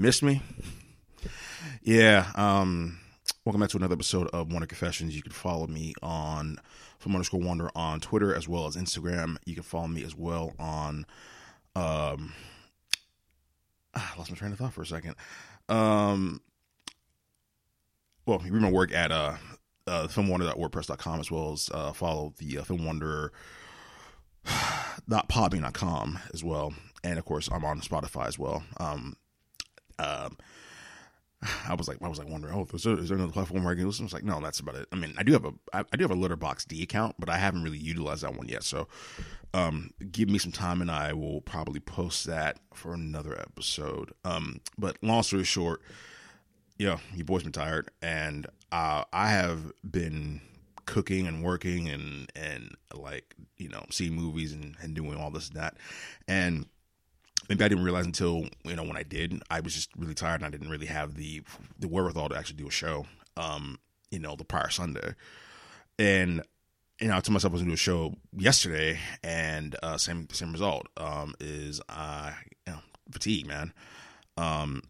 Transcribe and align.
missed 0.00 0.22
me? 0.22 0.40
Yeah. 1.82 2.30
Um, 2.34 2.98
welcome 3.44 3.60
back 3.60 3.70
to 3.70 3.76
another 3.76 3.92
episode 3.92 4.28
of 4.28 4.50
Wanderer 4.50 4.66
Confessions. 4.66 5.14
You 5.14 5.22
can 5.22 5.32
follow 5.32 5.66
me 5.66 5.92
on 6.02 6.58
from 6.98 7.14
underscore 7.14 7.40
wonder 7.40 7.70
on 7.74 8.00
Twitter 8.00 8.34
as 8.34 8.48
well 8.48 8.66
as 8.66 8.76
Instagram. 8.76 9.36
You 9.44 9.54
can 9.54 9.62
follow 9.62 9.88
me 9.88 10.02
as 10.02 10.16
well 10.16 10.54
on 10.58 11.04
um 11.76 12.32
I 13.94 14.02
lost 14.16 14.30
my 14.30 14.36
train 14.36 14.52
of 14.52 14.58
thought 14.58 14.72
for 14.72 14.82
a 14.82 14.86
second. 14.86 15.14
Um 15.68 16.40
well, 18.26 18.42
you 18.44 18.52
read 18.52 18.62
my 18.62 18.70
work 18.70 18.92
at 18.94 19.12
uh, 19.12 19.34
uh 19.86 20.06
filmwonder.wordpress.com 20.08 21.20
as 21.20 21.30
well 21.30 21.52
as 21.52 21.70
uh, 21.72 21.92
follow 21.92 22.32
the 22.38 22.58
uh, 22.58 22.64
film 22.64 22.84
wonder 22.84 23.32
.podbean.com 25.10 26.18
as 26.32 26.42
well. 26.42 26.72
And 27.02 27.18
of 27.18 27.24
course, 27.24 27.48
I'm 27.52 27.64
on 27.64 27.80
Spotify 27.80 28.26
as 28.28 28.38
well. 28.38 28.62
Um, 28.78 29.16
um, 30.00 30.36
I 31.66 31.74
was 31.74 31.88
like, 31.88 31.98
I 32.02 32.08
was 32.08 32.18
like 32.18 32.28
wondering, 32.28 32.54
oh, 32.54 32.66
is 32.74 32.82
there, 32.82 32.98
is 32.98 33.08
there 33.08 33.16
another 33.16 33.32
platform 33.32 33.64
where 33.64 33.72
I 33.72 33.76
can 33.76 33.86
listen? 33.86 34.04
I 34.04 34.06
was 34.06 34.12
like, 34.12 34.24
no, 34.24 34.40
that's 34.40 34.60
about 34.60 34.74
it. 34.74 34.86
I 34.92 34.96
mean, 34.96 35.14
I 35.16 35.22
do 35.22 35.32
have 35.32 35.46
a, 35.46 35.52
I, 35.72 35.84
I 35.92 35.96
do 35.96 36.04
have 36.04 36.10
a 36.10 36.14
Letterboxd 36.14 36.82
account, 36.82 37.16
but 37.18 37.30
I 37.30 37.38
haven't 37.38 37.62
really 37.62 37.78
utilized 37.78 38.22
that 38.22 38.36
one 38.36 38.48
yet. 38.48 38.62
So, 38.62 38.88
um, 39.54 39.90
give 40.12 40.28
me 40.28 40.38
some 40.38 40.52
time, 40.52 40.82
and 40.82 40.90
I 40.90 41.14
will 41.14 41.40
probably 41.40 41.80
post 41.80 42.26
that 42.26 42.58
for 42.74 42.92
another 42.92 43.40
episode. 43.40 44.12
Um, 44.24 44.60
but 44.76 44.98
long 45.02 45.22
story 45.22 45.44
short, 45.44 45.80
yeah, 46.78 46.98
your 47.14 47.24
boy's 47.24 47.42
been 47.42 47.52
tired, 47.52 47.90
and 48.02 48.46
uh, 48.70 49.04
I 49.12 49.30
have 49.30 49.72
been 49.90 50.42
cooking 50.86 51.26
and 51.26 51.44
working 51.44 51.88
and 51.88 52.32
and 52.34 52.74
like 52.92 53.36
you 53.56 53.68
know 53.68 53.84
seeing 53.90 54.12
movies 54.12 54.52
and, 54.52 54.74
and 54.82 54.94
doing 54.94 55.16
all 55.16 55.30
this 55.30 55.48
and 55.48 55.56
that, 55.56 55.76
and 56.28 56.66
maybe 57.50 57.64
I 57.64 57.68
didn't 57.68 57.84
realize 57.84 58.06
until 58.06 58.46
you 58.64 58.76
know 58.76 58.84
when 58.84 58.96
I 58.96 59.02
did, 59.02 59.42
I 59.50 59.60
was 59.60 59.74
just 59.74 59.90
really 59.96 60.14
tired 60.14 60.36
and 60.36 60.46
I 60.46 60.50
didn't 60.50 60.70
really 60.70 60.86
have 60.86 61.16
the 61.16 61.42
the 61.78 61.88
wherewithal 61.88 62.30
to 62.30 62.38
actually 62.38 62.56
do 62.56 62.68
a 62.68 62.70
show. 62.70 63.04
Um, 63.36 63.78
you 64.10 64.18
know, 64.18 64.36
the 64.36 64.44
prior 64.44 64.70
Sunday, 64.70 65.14
and 65.98 66.42
you 67.00 67.08
know, 67.08 67.16
I 67.16 67.20
told 67.20 67.34
myself 67.34 67.52
I 67.52 67.54
was 67.54 67.62
gonna 67.62 67.72
do 67.72 67.74
a 67.74 67.76
show 67.76 68.14
yesterday, 68.36 68.98
and 69.22 69.76
uh, 69.82 69.98
same 69.98 70.28
same 70.30 70.52
result. 70.52 70.86
Um, 70.96 71.34
is 71.40 71.80
uh, 71.88 72.30
you 72.66 72.72
know, 72.72 72.78
fatigue, 73.10 73.46
man. 73.46 73.74
Um, 74.36 74.82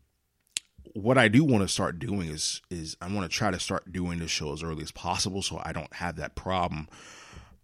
what 0.94 1.18
I 1.18 1.28
do 1.28 1.44
want 1.44 1.62
to 1.62 1.68
start 1.68 1.98
doing 1.98 2.28
is 2.28 2.60
is 2.70 2.96
I 3.00 3.12
want 3.12 3.30
to 3.30 3.36
try 3.36 3.50
to 3.50 3.58
start 3.58 3.90
doing 3.90 4.18
the 4.18 4.28
show 4.28 4.52
as 4.52 4.62
early 4.62 4.82
as 4.82 4.92
possible, 4.92 5.42
so 5.42 5.60
I 5.64 5.72
don't 5.72 5.92
have 5.94 6.16
that 6.16 6.34
problem 6.34 6.88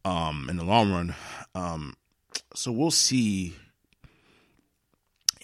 um, 0.05 0.49
in 0.49 0.57
the 0.57 0.65
long 0.65 0.91
run. 0.91 1.15
Um, 1.55 1.97
so 2.55 2.73
we'll 2.73 2.91
see 2.91 3.55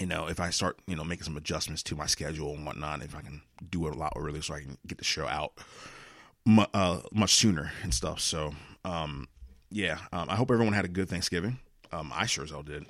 you 0.02 0.08
know, 0.08 0.26
if 0.26 0.40
I 0.40 0.50
start, 0.50 0.80
you 0.88 0.96
know, 0.96 1.04
making 1.04 1.22
some 1.22 1.36
adjustments 1.36 1.80
to 1.84 1.94
my 1.94 2.06
schedule 2.06 2.54
and 2.54 2.66
whatnot, 2.66 3.04
if 3.04 3.14
I 3.14 3.20
can 3.20 3.40
do 3.70 3.86
it 3.86 3.94
a 3.94 3.96
lot 3.96 4.14
earlier 4.16 4.42
so 4.42 4.52
I 4.52 4.60
can 4.60 4.76
get 4.84 4.98
the 4.98 5.04
show 5.04 5.28
out 5.28 5.52
uh, 6.74 7.02
much 7.12 7.34
sooner 7.34 7.70
and 7.84 7.94
stuff. 7.94 8.18
So, 8.18 8.52
um, 8.84 9.28
yeah, 9.70 9.98
um, 10.12 10.28
I 10.28 10.34
hope 10.34 10.50
everyone 10.50 10.74
had 10.74 10.84
a 10.84 10.88
good 10.88 11.08
Thanksgiving. 11.08 11.60
Um, 11.92 12.10
I 12.12 12.26
sure 12.26 12.42
as 12.42 12.50
hell 12.50 12.64
did. 12.64 12.84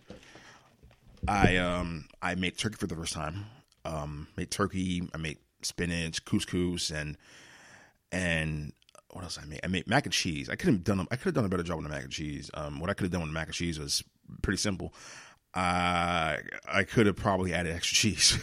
I 1.28 1.58
um 1.58 2.06
I 2.22 2.34
made 2.34 2.56
turkey 2.56 2.76
for 2.76 2.86
the 2.86 2.96
first 2.96 3.12
time. 3.12 3.44
Um, 3.84 4.28
made 4.38 4.50
turkey. 4.50 5.06
I 5.14 5.18
made 5.18 5.36
spinach, 5.60 6.24
couscous, 6.24 6.90
and 6.90 7.18
and 8.10 8.72
what 9.10 9.22
else 9.22 9.38
I 9.40 9.44
made? 9.44 9.60
I 9.62 9.66
made 9.66 9.86
mac 9.86 10.06
and 10.06 10.14
cheese. 10.14 10.48
I 10.48 10.56
could 10.56 10.68
have 10.70 10.82
done. 10.82 11.06
I 11.10 11.16
could 11.16 11.26
have 11.26 11.34
done 11.34 11.44
a 11.44 11.50
better 11.50 11.62
job 11.62 11.76
with 11.76 11.86
the 11.86 11.92
mac 11.92 12.04
and 12.04 12.12
cheese. 12.12 12.50
Um, 12.54 12.80
what 12.80 12.88
I 12.88 12.94
could 12.94 13.04
have 13.04 13.12
done 13.12 13.20
with 13.20 13.28
the 13.28 13.34
mac 13.34 13.48
and 13.48 13.54
cheese 13.54 13.78
was 13.78 14.02
pretty 14.40 14.56
simple. 14.56 14.94
Uh, 15.54 16.36
I 16.66 16.84
could 16.84 17.06
have 17.06 17.16
probably 17.16 17.52
added 17.52 17.74
extra 17.74 17.94
cheese. 17.96 18.38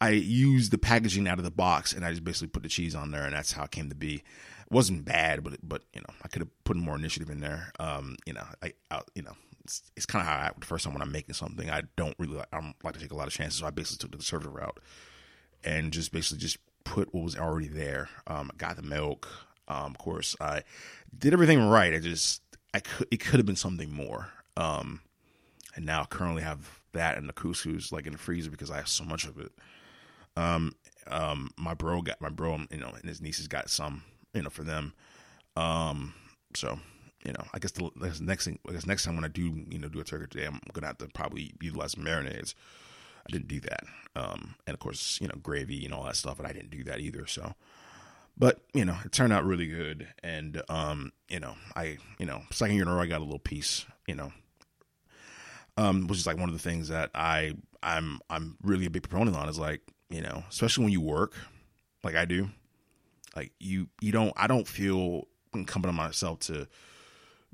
I 0.00 0.10
used 0.10 0.72
the 0.72 0.78
packaging 0.78 1.28
out 1.28 1.38
of 1.38 1.44
the 1.44 1.50
box 1.50 1.92
and 1.92 2.04
I 2.04 2.10
just 2.10 2.24
basically 2.24 2.48
put 2.48 2.64
the 2.64 2.68
cheese 2.68 2.94
on 2.94 3.10
there, 3.10 3.24
and 3.24 3.34
that's 3.34 3.52
how 3.52 3.64
it 3.64 3.70
came 3.70 3.88
to 3.88 3.94
be. 3.94 4.16
It 4.16 4.72
wasn't 4.72 5.04
bad, 5.04 5.44
but 5.44 5.56
but 5.62 5.82
you 5.92 6.00
know 6.00 6.14
I 6.22 6.28
could 6.28 6.42
have 6.42 6.64
put 6.64 6.76
more 6.76 6.96
initiative 6.96 7.30
in 7.30 7.40
there. 7.40 7.72
Um, 7.78 8.16
you 8.26 8.32
know, 8.32 8.44
I, 8.62 8.72
I 8.90 9.02
you 9.14 9.22
know 9.22 9.36
it's, 9.64 9.90
it's 9.96 10.06
kind 10.06 10.22
of 10.22 10.26
how 10.26 10.38
I 10.38 10.46
act 10.46 10.60
the 10.60 10.66
first 10.66 10.84
time 10.84 10.94
when 10.94 11.02
I'm 11.02 11.12
making 11.12 11.34
something. 11.34 11.70
I 11.70 11.82
don't 11.96 12.14
really 12.18 12.36
like, 12.36 12.48
I 12.52 12.60
don't 12.60 12.74
like 12.82 12.94
to 12.94 13.00
take 13.00 13.12
a 13.12 13.16
lot 13.16 13.28
of 13.28 13.32
chances, 13.32 13.60
so 13.60 13.66
I 13.66 13.70
basically 13.70 13.98
took 14.02 14.10
the 14.10 14.16
conservative 14.18 14.54
route 14.54 14.80
and 15.62 15.92
just 15.92 16.12
basically 16.12 16.38
just 16.38 16.58
put 16.84 17.14
what 17.14 17.22
was 17.22 17.36
already 17.36 17.68
there. 17.68 18.08
Um, 18.26 18.50
got 18.58 18.76
the 18.76 18.82
milk. 18.82 19.28
Um, 19.68 19.92
of 19.92 19.98
course, 19.98 20.34
I 20.40 20.62
did 21.16 21.32
everything 21.32 21.68
right. 21.68 21.94
I 21.94 22.00
just 22.00 22.42
I 22.74 22.80
could 22.80 23.06
it 23.10 23.20
could 23.20 23.38
have 23.38 23.46
been 23.46 23.56
something 23.56 23.92
more. 23.92 24.28
Um, 24.56 25.00
and 25.74 25.86
now 25.86 26.04
currently 26.04 26.42
have 26.42 26.80
that 26.92 27.16
and 27.16 27.28
the 27.28 27.32
couscous 27.32 27.92
like 27.92 28.06
in 28.06 28.12
the 28.12 28.18
freezer 28.18 28.50
because 28.50 28.70
I 28.70 28.76
have 28.76 28.88
so 28.88 29.04
much 29.04 29.24
of 29.24 29.38
it. 29.38 29.52
Um, 30.36 30.74
um, 31.08 31.50
my 31.56 31.74
bro 31.74 32.02
got 32.02 32.20
my 32.20 32.28
bro, 32.28 32.58
you 32.70 32.78
know, 32.78 32.90
and 32.90 33.08
his 33.08 33.20
nieces 33.20 33.48
got 33.48 33.70
some, 33.70 34.02
you 34.34 34.42
know, 34.42 34.50
for 34.50 34.64
them. 34.64 34.94
Um, 35.56 36.14
so 36.54 36.78
you 37.24 37.32
know, 37.32 37.44
I 37.54 37.58
guess 37.58 37.72
the 37.72 37.90
I 38.02 38.10
next 38.20 38.46
thing, 38.46 38.58
I 38.68 38.72
guess 38.72 38.86
next 38.86 39.04
time 39.04 39.14
when 39.14 39.24
I 39.24 39.28
do, 39.28 39.64
you 39.70 39.78
know, 39.78 39.88
do 39.88 40.00
a 40.00 40.04
turkey 40.04 40.26
today, 40.28 40.46
I'm 40.46 40.60
gonna 40.72 40.88
have 40.88 40.98
to 40.98 41.08
probably 41.08 41.52
utilize 41.60 41.94
marinades. 41.94 42.54
I 43.26 43.30
didn't 43.30 43.48
do 43.48 43.60
that, 43.60 43.84
um, 44.16 44.56
and 44.66 44.74
of 44.74 44.80
course, 44.80 45.18
you 45.20 45.28
know, 45.28 45.34
gravy 45.40 45.84
and 45.84 45.94
all 45.94 46.04
that 46.04 46.16
stuff, 46.16 46.38
and 46.38 46.46
I 46.46 46.52
didn't 46.52 46.70
do 46.70 46.82
that 46.84 46.98
either. 46.98 47.26
So, 47.26 47.54
but 48.36 48.60
you 48.74 48.84
know, 48.84 48.96
it 49.04 49.12
turned 49.12 49.32
out 49.32 49.44
really 49.44 49.68
good, 49.68 50.08
and 50.24 50.60
um, 50.68 51.12
you 51.28 51.38
know, 51.38 51.54
I, 51.76 51.98
you 52.18 52.26
know, 52.26 52.42
second 52.50 52.74
year 52.74 52.82
in 52.82 52.88
a 52.88 52.94
row, 52.94 53.02
I 53.02 53.06
got 53.06 53.20
a 53.20 53.24
little 53.24 53.38
piece, 53.38 53.86
you 54.08 54.16
know, 54.16 54.32
um, 55.76 56.06
which 56.06 56.18
is 56.18 56.26
like 56.26 56.38
one 56.38 56.48
of 56.48 56.54
the 56.54 56.58
things 56.70 56.88
that 56.88 57.10
I 57.14 57.54
I'm 57.82 58.20
I'm 58.30 58.56
really 58.62 58.86
a 58.86 58.90
big 58.90 59.08
proponent 59.08 59.36
on 59.36 59.48
is 59.48 59.58
like 59.58 59.80
you 60.10 60.20
know 60.20 60.44
especially 60.50 60.84
when 60.84 60.92
you 60.92 61.00
work 61.00 61.34
like 62.04 62.14
I 62.14 62.24
do 62.24 62.50
like 63.36 63.52
you 63.58 63.88
you 64.00 64.12
don't 64.12 64.32
I 64.36 64.46
don't 64.46 64.68
feel 64.68 65.26
incumbent 65.54 65.90
on 65.90 65.96
myself 65.96 66.40
to 66.40 66.68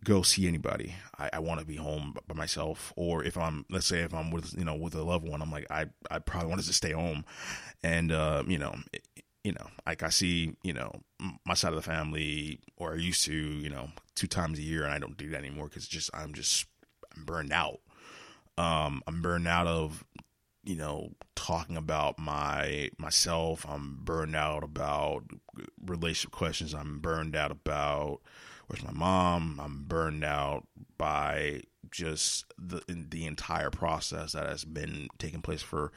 go 0.04 0.22
see 0.22 0.46
anybody. 0.46 0.94
I, 1.18 1.30
I 1.34 1.38
want 1.40 1.58
to 1.58 1.66
be 1.66 1.74
home 1.74 2.14
by 2.26 2.34
myself 2.34 2.92
or 2.96 3.24
if 3.24 3.36
I'm 3.36 3.64
let's 3.70 3.86
say 3.86 4.00
if 4.00 4.14
I'm 4.14 4.30
with 4.30 4.54
you 4.56 4.64
know 4.64 4.74
with 4.74 4.94
a 4.94 5.02
loved 5.02 5.28
one 5.28 5.42
I'm 5.42 5.50
like 5.50 5.66
I 5.70 5.86
I 6.10 6.18
probably 6.18 6.48
wanted 6.48 6.66
to 6.66 6.72
stay 6.72 6.92
home. 6.92 7.24
And 7.82 8.12
uh, 8.12 8.42
you 8.46 8.58
know 8.58 8.74
it, 8.92 9.02
you 9.44 9.52
know 9.52 9.66
like 9.86 10.02
I 10.02 10.08
see 10.08 10.56
you 10.62 10.72
know 10.72 10.92
my 11.46 11.54
side 11.54 11.72
of 11.72 11.76
the 11.76 11.82
family 11.82 12.60
or 12.76 12.92
I 12.92 12.96
used 12.96 13.24
to 13.24 13.34
you 13.34 13.70
know 13.70 13.90
two 14.14 14.26
times 14.26 14.58
a 14.58 14.62
year 14.62 14.84
and 14.84 14.92
I 14.92 14.98
don't 14.98 15.16
do 15.16 15.30
that 15.30 15.38
anymore 15.38 15.68
because 15.68 15.86
just 15.86 16.10
I'm 16.12 16.32
just 16.32 16.66
I'm 17.16 17.24
burned 17.24 17.52
out 17.52 17.80
um, 18.58 19.02
I'm 19.06 19.22
burned 19.22 19.46
out 19.46 19.68
of, 19.68 20.04
you 20.64 20.74
know, 20.74 21.12
talking 21.36 21.76
about 21.76 22.18
my 22.18 22.90
myself. 22.98 23.64
I'm 23.68 24.00
burned 24.02 24.34
out 24.34 24.64
about 24.64 25.22
relationship 25.86 26.32
questions. 26.32 26.74
I'm 26.74 26.98
burned 26.98 27.36
out 27.36 27.52
about 27.52 28.20
where's 28.66 28.82
my 28.82 28.92
mom. 28.92 29.60
I'm 29.62 29.84
burned 29.84 30.24
out 30.24 30.66
by 30.98 31.62
just 31.92 32.52
the 32.58 32.82
the 32.88 33.26
entire 33.26 33.70
process 33.70 34.32
that 34.32 34.48
has 34.48 34.64
been 34.64 35.08
taking 35.18 35.40
place 35.40 35.62
for 35.62 35.92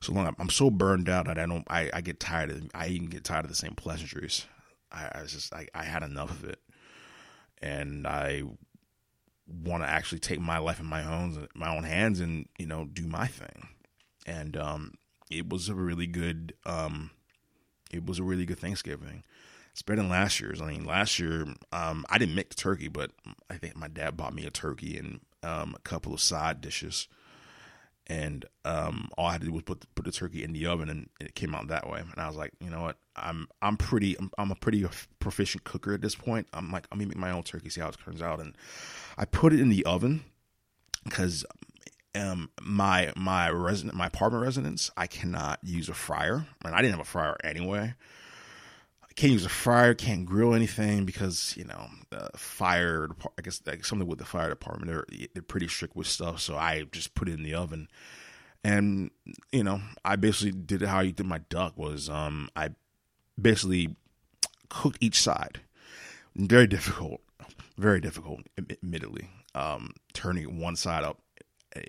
so 0.00 0.14
long. 0.14 0.34
I'm 0.38 0.48
so 0.48 0.70
burned 0.70 1.10
out 1.10 1.26
that 1.26 1.38
I 1.38 1.44
don't. 1.44 1.66
I, 1.68 1.90
I 1.92 2.00
get 2.00 2.18
tired 2.18 2.50
of. 2.50 2.70
I 2.74 2.88
even 2.88 3.08
get 3.08 3.24
tired 3.24 3.44
of 3.44 3.50
the 3.50 3.56
same 3.56 3.74
pleasantries. 3.74 4.46
I, 4.90 5.10
I 5.14 5.24
just. 5.26 5.54
I, 5.54 5.66
I 5.74 5.84
had 5.84 6.02
enough 6.02 6.30
of 6.30 6.44
it, 6.44 6.60
and 7.60 8.06
I 8.06 8.44
want 9.52 9.82
to 9.82 9.88
actually 9.88 10.18
take 10.18 10.40
my 10.40 10.58
life 10.58 10.80
in 10.80 10.86
my 10.86 11.04
own 11.04 11.48
my 11.54 11.74
own 11.74 11.84
hands 11.84 12.20
and 12.20 12.46
you 12.58 12.66
know 12.66 12.86
do 12.86 13.06
my 13.06 13.26
thing. 13.26 13.68
And 14.26 14.56
um, 14.56 14.94
it 15.30 15.48
was 15.48 15.68
a 15.68 15.74
really 15.74 16.06
good 16.06 16.54
um, 16.66 17.10
it 17.90 18.04
was 18.06 18.18
a 18.18 18.22
really 18.24 18.46
good 18.46 18.58
thanksgiving 18.58 19.24
it's 19.72 19.82
better 19.82 20.02
than 20.02 20.10
last 20.10 20.40
year's. 20.40 20.60
I 20.60 20.66
mean 20.66 20.84
last 20.84 21.18
year 21.18 21.46
um, 21.72 22.04
i 22.10 22.18
didn't 22.18 22.34
make 22.34 22.48
the 22.50 22.54
turkey 22.54 22.88
but 22.88 23.12
i 23.48 23.56
think 23.56 23.76
my 23.76 23.88
dad 23.88 24.16
bought 24.16 24.34
me 24.34 24.44
a 24.46 24.50
turkey 24.50 24.98
and 24.98 25.20
um, 25.42 25.74
a 25.76 25.80
couple 25.80 26.12
of 26.12 26.20
side 26.20 26.60
dishes 26.60 27.08
and 28.06 28.44
um, 28.64 29.08
all 29.16 29.26
I 29.26 29.32
had 29.32 29.42
to 29.42 29.46
do 29.46 29.52
was 29.52 29.62
put 29.62 29.80
the, 29.80 29.86
put 29.94 30.04
the 30.04 30.12
turkey 30.12 30.42
in 30.42 30.52
the 30.52 30.66
oven, 30.66 30.88
and 30.88 31.08
it 31.20 31.34
came 31.34 31.54
out 31.54 31.68
that 31.68 31.88
way. 31.88 32.00
And 32.00 32.20
I 32.20 32.26
was 32.26 32.36
like, 32.36 32.52
you 32.60 32.70
know 32.70 32.82
what, 32.82 32.96
I'm 33.16 33.46
I'm 33.62 33.76
pretty 33.76 34.18
I'm, 34.18 34.30
I'm, 34.36 34.50
a 34.50 34.56
pretty 34.56 34.84
proficient 35.18 35.64
cooker 35.64 35.94
at 35.94 36.00
this 36.00 36.14
point. 36.14 36.48
I'm 36.52 36.70
like, 36.70 36.86
I'm 36.90 36.98
gonna 36.98 37.08
make 37.08 37.18
my 37.18 37.30
own 37.30 37.42
turkey, 37.42 37.70
see 37.70 37.80
how 37.80 37.88
it 37.88 37.96
turns 38.04 38.22
out, 38.22 38.40
and 38.40 38.56
I 39.16 39.24
put 39.24 39.52
it 39.52 39.60
in 39.60 39.68
the 39.68 39.84
oven 39.84 40.24
because 41.04 41.44
um 42.14 42.50
my 42.60 43.12
my 43.16 43.48
resident 43.48 43.96
my 43.96 44.08
apartment 44.08 44.42
residence 44.42 44.90
I 44.96 45.06
cannot 45.06 45.60
use 45.62 45.88
a 45.88 45.94
fryer, 45.94 46.46
and 46.64 46.74
I 46.74 46.78
didn't 46.82 46.92
have 46.92 47.00
a 47.00 47.04
fryer 47.04 47.36
anyway. 47.44 47.94
Can't 49.16 49.32
use 49.32 49.44
a 49.44 49.50
fryer, 49.50 49.94
can't 49.94 50.24
grill 50.24 50.54
anything 50.54 51.04
because 51.04 51.54
you 51.56 51.64
know 51.64 51.88
the 52.10 52.30
fire. 52.36 53.08
I 53.38 53.42
guess 53.42 53.60
like 53.66 53.84
something 53.84 54.08
with 54.08 54.18
the 54.18 54.24
fire 54.24 54.48
department, 54.48 54.90
they're 54.90 55.28
they're 55.34 55.42
pretty 55.42 55.68
strict 55.68 55.96
with 55.96 56.06
stuff. 56.06 56.40
So 56.40 56.56
I 56.56 56.84
just 56.92 57.14
put 57.14 57.28
it 57.28 57.34
in 57.34 57.42
the 57.42 57.54
oven, 57.54 57.88
and 58.64 59.10
you 59.52 59.64
know 59.64 59.80
I 60.04 60.16
basically 60.16 60.52
did 60.52 60.82
how 60.82 61.00
you 61.00 61.12
did 61.12 61.26
my 61.26 61.38
duck 61.50 61.76
was 61.76 62.08
um 62.08 62.48
I 62.54 62.70
basically 63.40 63.96
cooked 64.68 64.98
each 65.00 65.20
side. 65.20 65.60
Very 66.36 66.68
difficult, 66.68 67.20
very 67.76 68.00
difficult, 68.00 68.42
admittedly. 68.56 69.28
Um, 69.52 69.94
turning 70.12 70.60
one 70.60 70.76
side 70.76 71.02
up 71.02 71.18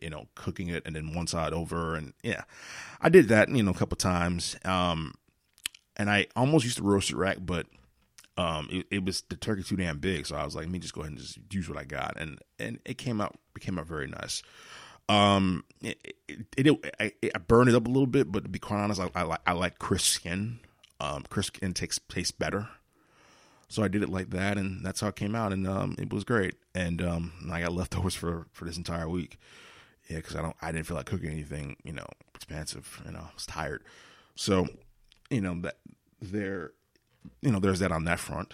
you 0.01 0.09
know, 0.09 0.27
cooking 0.35 0.67
it 0.67 0.83
and 0.85 0.95
then 0.95 1.13
one 1.13 1.27
side 1.27 1.53
over. 1.53 1.95
And 1.95 2.13
yeah, 2.23 2.43
I 3.01 3.09
did 3.09 3.27
that, 3.29 3.49
you 3.49 3.63
know, 3.63 3.71
a 3.71 3.75
couple 3.75 3.95
times. 3.95 4.55
Um, 4.65 5.13
and 6.01 6.09
I 6.09 6.25
almost 6.35 6.65
used 6.65 6.77
to 6.77 6.83
roast 6.83 7.11
it 7.11 7.15
rack, 7.15 7.37
but 7.39 7.67
um, 8.35 8.67
it, 8.71 8.87
it, 8.89 9.05
was 9.05 9.21
the 9.29 9.35
turkey 9.35 9.61
too 9.61 9.75
damn 9.75 9.99
big. 9.99 10.25
So 10.25 10.35
I 10.35 10.43
was 10.43 10.55
like, 10.55 10.65
let 10.65 10.71
me 10.71 10.79
just 10.79 10.95
go 10.95 11.01
ahead 11.01 11.11
and 11.11 11.21
just 11.21 11.37
use 11.51 11.69
what 11.69 11.77
I 11.77 11.83
got. 11.83 12.19
And, 12.19 12.39
and 12.57 12.79
it 12.85 12.97
came 12.97 13.21
out, 13.21 13.37
it 13.55 13.59
came 13.59 13.77
out 13.77 13.85
very 13.85 14.07
nice. 14.07 14.41
Um, 15.07 15.63
it, 15.79 16.15
it, 16.27 16.67
it 16.67 16.95
I, 16.99 17.11
I, 17.35 17.37
burned 17.37 17.69
it 17.69 17.75
up 17.75 17.85
a 17.85 17.89
little 17.89 18.07
bit, 18.07 18.31
but 18.31 18.43
to 18.43 18.49
be 18.49 18.57
quite 18.57 18.79
honest, 18.79 18.99
I, 18.99 19.11
I 19.13 19.21
like, 19.21 19.41
I 19.45 19.51
like 19.51 19.77
crisp 19.77 20.07
skin. 20.07 20.59
Um, 20.99 21.23
crisp 21.29 21.57
skin 21.57 21.73
takes, 21.75 21.99
tastes 22.09 22.31
better. 22.31 22.67
So 23.67 23.83
I 23.83 23.87
did 23.87 24.01
it 24.01 24.09
like 24.09 24.31
that, 24.31 24.57
and 24.57 24.83
that's 24.83 25.01
how 25.01 25.09
it 25.09 25.15
came 25.15 25.35
out, 25.35 25.53
and 25.53 25.67
um, 25.67 25.95
it 25.99 26.11
was 26.11 26.23
great. 26.23 26.55
And 26.73 27.01
um, 27.01 27.31
I 27.51 27.61
got 27.61 27.71
leftovers 27.71 28.15
for 28.15 28.47
for 28.51 28.65
this 28.65 28.75
entire 28.75 29.07
week. 29.07 29.37
Yeah, 30.09 30.17
because 30.17 30.35
I 30.35 30.41
don't, 30.41 30.55
I 30.61 30.73
didn't 30.73 30.87
feel 30.87 30.97
like 30.97 31.05
cooking 31.05 31.29
anything, 31.29 31.77
you 31.83 31.93
know, 31.93 32.05
expensive. 32.35 33.01
You 33.05 33.13
know, 33.13 33.19
I 33.19 33.33
was 33.33 33.45
tired. 33.45 33.83
So, 34.35 34.67
you 35.31 35.41
know 35.41 35.59
that 35.61 35.77
there, 36.21 36.73
you 37.41 37.51
know, 37.51 37.59
there's 37.59 37.79
that 37.79 37.91
on 37.91 38.03
that 38.03 38.19
front. 38.19 38.53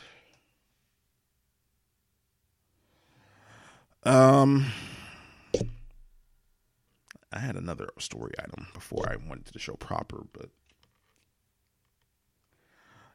Um, 4.04 4.68
I 7.34 7.40
had 7.40 7.56
another 7.56 7.90
story 8.00 8.32
item 8.40 8.68
before 8.74 9.10
I 9.10 9.18
went 9.28 9.46
to 9.48 9.52
the 9.54 9.60
show 9.60 9.74
proper, 9.74 10.24
but 10.32 10.50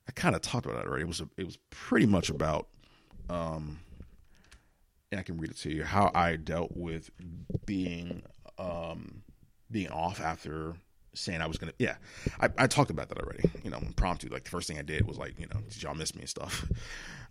I 0.06 0.12
kind 0.12 0.34
of 0.34 0.42
talked 0.42 0.66
about 0.66 0.76
that 0.76 0.86
already. 0.86 1.04
It 1.04 1.08
was 1.08 1.20
a, 1.20 1.28
it 1.38 1.46
was 1.46 1.56
pretty 1.70 2.06
much 2.06 2.28
about, 2.28 2.68
um, 3.30 3.78
and 5.10 5.20
I 5.20 5.22
can 5.22 5.38
read 5.38 5.52
it 5.52 5.56
to 5.58 5.70
you 5.70 5.84
how 5.84 6.10
I 6.14 6.36
dealt 6.36 6.76
with 6.76 7.10
being 7.64 8.22
um 8.58 9.22
being 9.70 9.88
off 9.88 10.20
after 10.20 10.74
saying 11.14 11.40
I 11.40 11.46
was 11.46 11.58
gonna. 11.58 11.72
Yeah, 11.78 11.96
I, 12.40 12.48
I 12.58 12.66
talked 12.66 12.90
about 12.90 13.08
that 13.08 13.18
already. 13.18 13.50
You 13.62 13.70
know, 13.70 13.78
impromptu. 13.78 14.28
Like 14.28 14.44
the 14.44 14.50
first 14.50 14.68
thing 14.68 14.78
I 14.78 14.82
did 14.82 15.06
was 15.06 15.18
like, 15.18 15.38
you 15.38 15.46
know, 15.46 15.60
did 15.68 15.82
y'all 15.82 15.94
miss 15.94 16.14
me 16.14 16.22
and 16.22 16.30
stuff? 16.30 16.66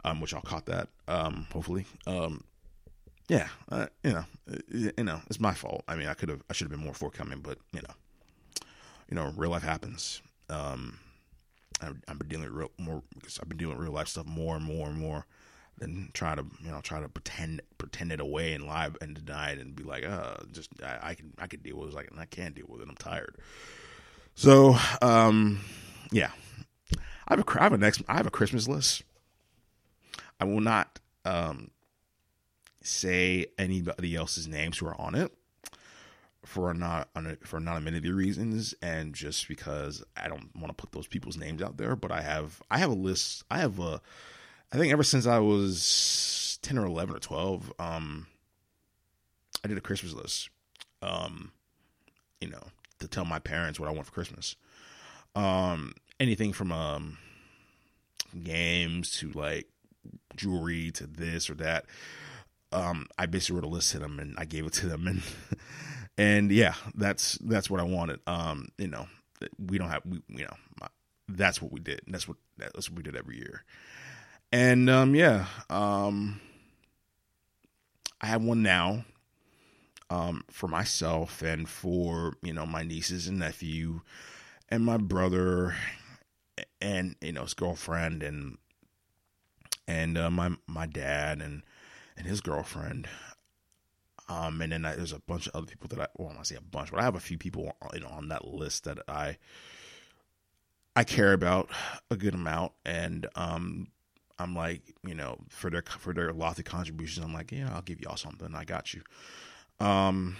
Um, 0.04 0.20
which 0.20 0.32
y'all 0.32 0.42
caught 0.42 0.66
that. 0.66 0.88
Um, 1.08 1.46
hopefully. 1.54 1.86
Um, 2.08 2.44
yeah, 3.30 3.50
uh, 3.70 3.86
you 4.04 4.14
know, 4.14 4.26
you 4.74 5.04
know, 5.04 5.22
it's 5.28 5.40
my 5.40 5.54
fault. 5.54 5.84
I 5.88 5.96
mean, 5.96 6.08
I 6.08 6.16
could 6.16 6.30
have, 6.30 6.42
I 6.50 6.54
should 6.54 6.66
have 6.66 6.72
been 6.72 6.84
more 6.84 6.96
forthcoming, 6.96 7.40
but 7.40 7.60
you 7.72 7.82
know, 7.82 7.94
you 9.10 9.16
know, 9.16 9.32
real 9.38 9.52
life 9.52 9.62
happens. 9.62 10.24
Um, 10.50 10.98
I've 11.82 12.18
been 12.18 12.28
dealing 12.28 12.46
with 12.46 12.54
real 12.54 12.72
more 12.80 13.04
because 13.14 13.40
I've 13.40 13.48
been 13.48 13.60
dealing 13.60 13.78
with 13.78 13.86
real 13.86 13.94
life 13.94 14.08
stuff 14.08 14.26
more 14.26 14.56
and 14.56 14.66
more 14.66 14.88
and 14.88 14.98
more 14.98 15.28
than 15.82 16.10
try 16.14 16.36
to 16.36 16.46
you 16.64 16.72
know 16.72 16.80
try 16.82 17.02
to 17.02 17.10
pretend 17.10 17.62
pretend 17.78 18.12
it 18.12 18.22
away 18.22 18.54
and 18.54 18.66
lie 18.66 18.90
and 19.02 19.16
deny 19.16 19.50
it 19.52 19.60
and 19.60 19.76
be 19.76 19.84
like 19.84 20.06
uh 20.06 20.38
just 20.52 20.70
I, 20.82 21.00
I 21.02 21.14
can 21.16 21.34
I 21.38 21.48
can 21.48 21.60
deal 21.62 21.78
with 21.78 21.90
it 21.90 21.96
like 21.96 22.10
I 22.18 22.26
can't 22.26 22.56
deal 22.56 22.68
with 22.70 22.82
it 22.82 22.88
I'm 22.88 22.96
tired 22.96 23.36
so 24.36 24.78
um 25.02 25.60
yeah 26.12 26.32
I 27.28 27.36
have 27.36 27.40
a 27.40 27.60
I 27.60 27.64
have 27.64 27.74
a 27.74 27.78
next 27.78 28.04
I 28.08 28.18
have 28.18 28.28
a 28.28 28.32
Christmas 28.32 28.68
list 28.68 29.04
I 30.40 30.46
will 30.46 30.62
not 30.62 31.00
um 31.26 31.72
say 32.84 33.48
anybody 33.58 34.16
else's 34.16 34.48
names 34.48 34.78
who 34.78 34.88
are 34.88 35.00
on 35.00 35.16
it 35.16 35.32
for 36.46 36.74
not 36.74 37.10
for 37.44 37.60
not 37.60 37.78
a 37.78 37.80
myriad 37.80 38.04
anonymity 38.04 38.12
reasons 38.12 38.74
and 38.82 39.14
just 39.14 39.48
because 39.48 40.04
I 40.18 40.28
don't 40.28 40.50
want 40.56 40.68
to 40.68 40.74
put 40.74 40.92
those 40.92 41.08
people's 41.08 41.38
names 41.38 41.62
out 41.62 41.78
there. 41.78 41.96
But 41.96 42.12
I 42.12 42.22
have 42.22 42.62
I 42.70 42.80
have 42.80 42.90
a 42.90 42.96
list. 42.96 43.44
I 43.50 43.60
have 43.60 43.80
a 43.80 44.02
I 44.72 44.78
think 44.78 44.94
ever 44.94 45.04
since 45.04 45.28
I 45.28 45.40
was 45.40 46.60
ten 46.62 46.78
or 46.78 46.86
eleven 46.86 47.16
or 47.16 47.20
twelve, 47.20 47.72
um, 47.80 48.28
I 49.64 49.68
did 49.68 49.78
a 49.78 49.82
Christmas 49.82 50.14
list. 50.14 50.50
Um, 51.02 51.52
you 52.40 52.50
know, 52.50 52.64
to 53.00 53.08
tell 53.08 53.26
my 53.26 53.40
parents 53.40 53.80
what 53.80 53.90
I 53.90 53.92
want 53.92 54.06
for 54.06 54.14
Christmas. 54.14 54.56
Um, 55.36 55.94
anything 56.20 56.54
from 56.54 56.72
um 56.72 57.18
games 58.44 59.18
to 59.18 59.32
like 59.32 59.68
jewelry 60.36 60.92
to 60.92 61.08
this 61.08 61.50
or 61.50 61.56
that. 61.56 61.86
Um, 62.72 63.08
I 63.18 63.26
basically 63.26 63.56
wrote 63.56 63.66
a 63.66 63.74
list 63.74 63.92
to 63.92 64.00
them 64.00 64.20
and 64.20 64.36
I 64.38 64.46
gave 64.46 64.66
it 64.66 64.74
to 64.74 64.88
them 64.88 65.08
and 65.08 65.22
and 66.18 66.52
yeah, 66.52 66.76
that's 66.96 67.38
that's 67.40 67.70
what 67.70 67.80
I 67.80 67.84
wanted. 67.84 68.20
Um, 68.28 68.70
you 68.78 68.88
know, 68.88 69.08
we 69.60 69.78
don't 69.78 69.90
have 69.90 70.04
we 70.06 70.22
you 70.30 70.46
know 70.46 70.88
that's 71.28 71.62
what 71.62 71.72
we 71.72 71.80
did. 71.80 72.02
That's 72.08 72.28
what 72.28 72.38
that's 72.58 72.90
what 72.90 72.98
we 72.98 73.04
did 73.04 73.16
every 73.16 73.38
year. 73.38 73.64
And 74.52 74.90
um, 74.90 75.16
yeah, 75.16 75.46
um, 75.70 76.42
I 78.20 78.28
have 78.28 78.44
one 78.44 78.62
now 78.62 79.06
um, 80.10 80.44
for 80.52 80.68
myself 80.68 81.42
and 81.42 81.68
for 81.70 82.34
you 82.42 82.54
know 82.54 82.66
my 82.66 82.84
nieces 82.84 83.28
and 83.28 83.40
nephew 83.40 84.02
and 84.70 84.84
my 84.84 84.98
brother 84.98 85.76
and 86.82 87.16
you 87.22 87.32
know 87.32 87.44
his 87.44 87.54
girlfriend 87.54 88.22
and 88.22 88.58
and 89.88 90.18
uh, 90.18 90.30
my 90.30 90.52
my 90.68 90.86
dad 90.86 91.42
and 91.42 91.64
and 92.18 92.28
his 92.28 92.42
girlfriend 92.42 93.08
um, 94.32 94.62
and 94.62 94.72
then 94.72 94.86
I, 94.86 94.96
there's 94.96 95.12
a 95.12 95.20
bunch 95.20 95.48
of 95.48 95.56
other 95.56 95.66
people 95.66 95.90
that 95.90 96.00
I, 96.00 96.08
well, 96.18 96.34
I 96.40 96.44
say 96.44 96.56
a 96.56 96.62
bunch, 96.62 96.92
but 96.92 97.02
I 97.02 97.04
have 97.04 97.16
a 97.16 97.20
few 97.20 97.38
people 97.38 97.76
you 97.94 98.00
know, 98.00 98.08
on 98.08 98.30
that 98.30 98.48
list 98.48 98.86
that 98.86 99.00
I, 99.08 99.38
I 100.96 101.04
care 101.04 101.34
about 101.34 101.70
a 102.10 102.16
good 102.16 102.34
amount. 102.34 102.72
And, 102.86 103.28
um, 103.36 103.88
I'm 104.42 104.56
like, 104.56 104.82
you 105.06 105.16
know, 105.16 105.38
for 105.50 105.70
their, 105.70 105.84
for 106.00 106.14
their 106.14 106.34
lofty 106.34 106.64
contributions, 106.64 107.26
I'm 107.26 107.34
like, 107.34 107.52
yeah, 107.52 107.70
I'll 107.74 107.82
give 107.82 108.02
y'all 108.02 108.18
something. 108.18 108.54
I 108.56 108.64
got 108.66 108.94
you. 108.94 109.02
Um, 109.80 110.38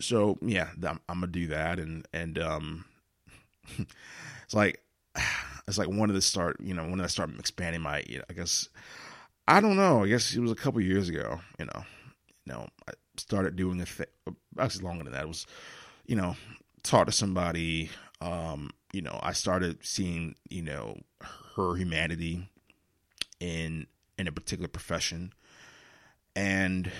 so 0.00 0.38
yeah, 0.42 0.68
I'm, 0.86 1.00
I'm 1.08 1.20
gonna 1.20 1.28
do 1.28 1.48
that. 1.48 1.78
And, 1.78 2.06
and, 2.12 2.38
um, 2.38 2.84
it's 3.78 4.54
like, 4.54 4.80
it's 5.68 5.78
like 5.78 5.88
one 5.88 6.08
of 6.10 6.14
the 6.14 6.22
start, 6.22 6.56
you 6.60 6.74
know, 6.74 6.84
when 6.84 7.00
I 7.00 7.06
start 7.06 7.30
expanding 7.38 7.82
my, 7.82 8.02
you 8.06 8.18
know, 8.18 8.24
I 8.30 8.32
guess, 8.34 8.68
I 9.48 9.60
don't 9.60 9.76
know. 9.76 10.04
I 10.04 10.08
guess 10.08 10.34
it 10.34 10.40
was 10.40 10.50
a 10.50 10.56
couple 10.56 10.80
years 10.80 11.08
ago. 11.08 11.40
You 11.58 11.66
know, 11.66 11.84
you 12.44 12.52
know, 12.52 12.66
I 12.88 12.92
started 13.16 13.56
doing 13.56 13.80
a 13.80 13.86
thing. 13.86 14.06
Actually, 14.58 14.84
longer 14.84 15.04
than 15.04 15.12
that. 15.12 15.22
It 15.22 15.28
was, 15.28 15.46
you 16.06 16.16
know, 16.16 16.36
talk 16.82 17.06
to 17.06 17.12
somebody. 17.12 17.90
Um, 18.20 18.70
you 18.92 19.02
know, 19.02 19.18
I 19.22 19.32
started 19.32 19.78
seeing, 19.84 20.36
you 20.48 20.62
know, 20.62 20.98
her 21.56 21.74
humanity 21.74 22.48
in 23.40 23.86
in 24.18 24.28
a 24.28 24.32
particular 24.32 24.68
profession, 24.68 25.32
and 26.34 26.90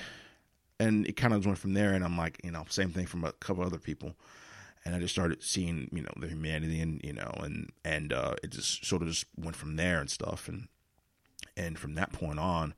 and 0.78 1.06
it 1.06 1.16
kind 1.16 1.32
of 1.32 1.46
went 1.46 1.58
from 1.58 1.74
there. 1.74 1.92
And 1.92 2.04
I'm 2.04 2.16
like, 2.18 2.40
you 2.44 2.50
know, 2.50 2.64
same 2.68 2.90
thing 2.90 3.06
from 3.06 3.24
a 3.24 3.32
couple 3.32 3.64
other 3.64 3.78
people. 3.78 4.14
And 4.84 4.94
I 4.94 5.00
just 5.00 5.14
started 5.14 5.43
seeing, 5.43 5.88
you 5.93 6.02
know, 6.02 6.12
the 6.16 6.28
humanity 6.28 6.81
and 6.81 7.00
you 7.02 7.12
know, 7.12 7.32
and 7.43 7.70
and 7.84 8.12
uh, 8.12 8.34
it 8.43 8.50
just 8.50 8.84
sort 8.84 9.02
of 9.02 9.08
just 9.08 9.26
went 9.36 9.56
from 9.56 9.76
there 9.76 10.00
and 10.00 10.10
stuff. 10.10 10.48
And 10.48 10.69
and 11.56 11.78
from 11.78 11.94
that 11.94 12.12
point 12.12 12.38
on, 12.38 12.74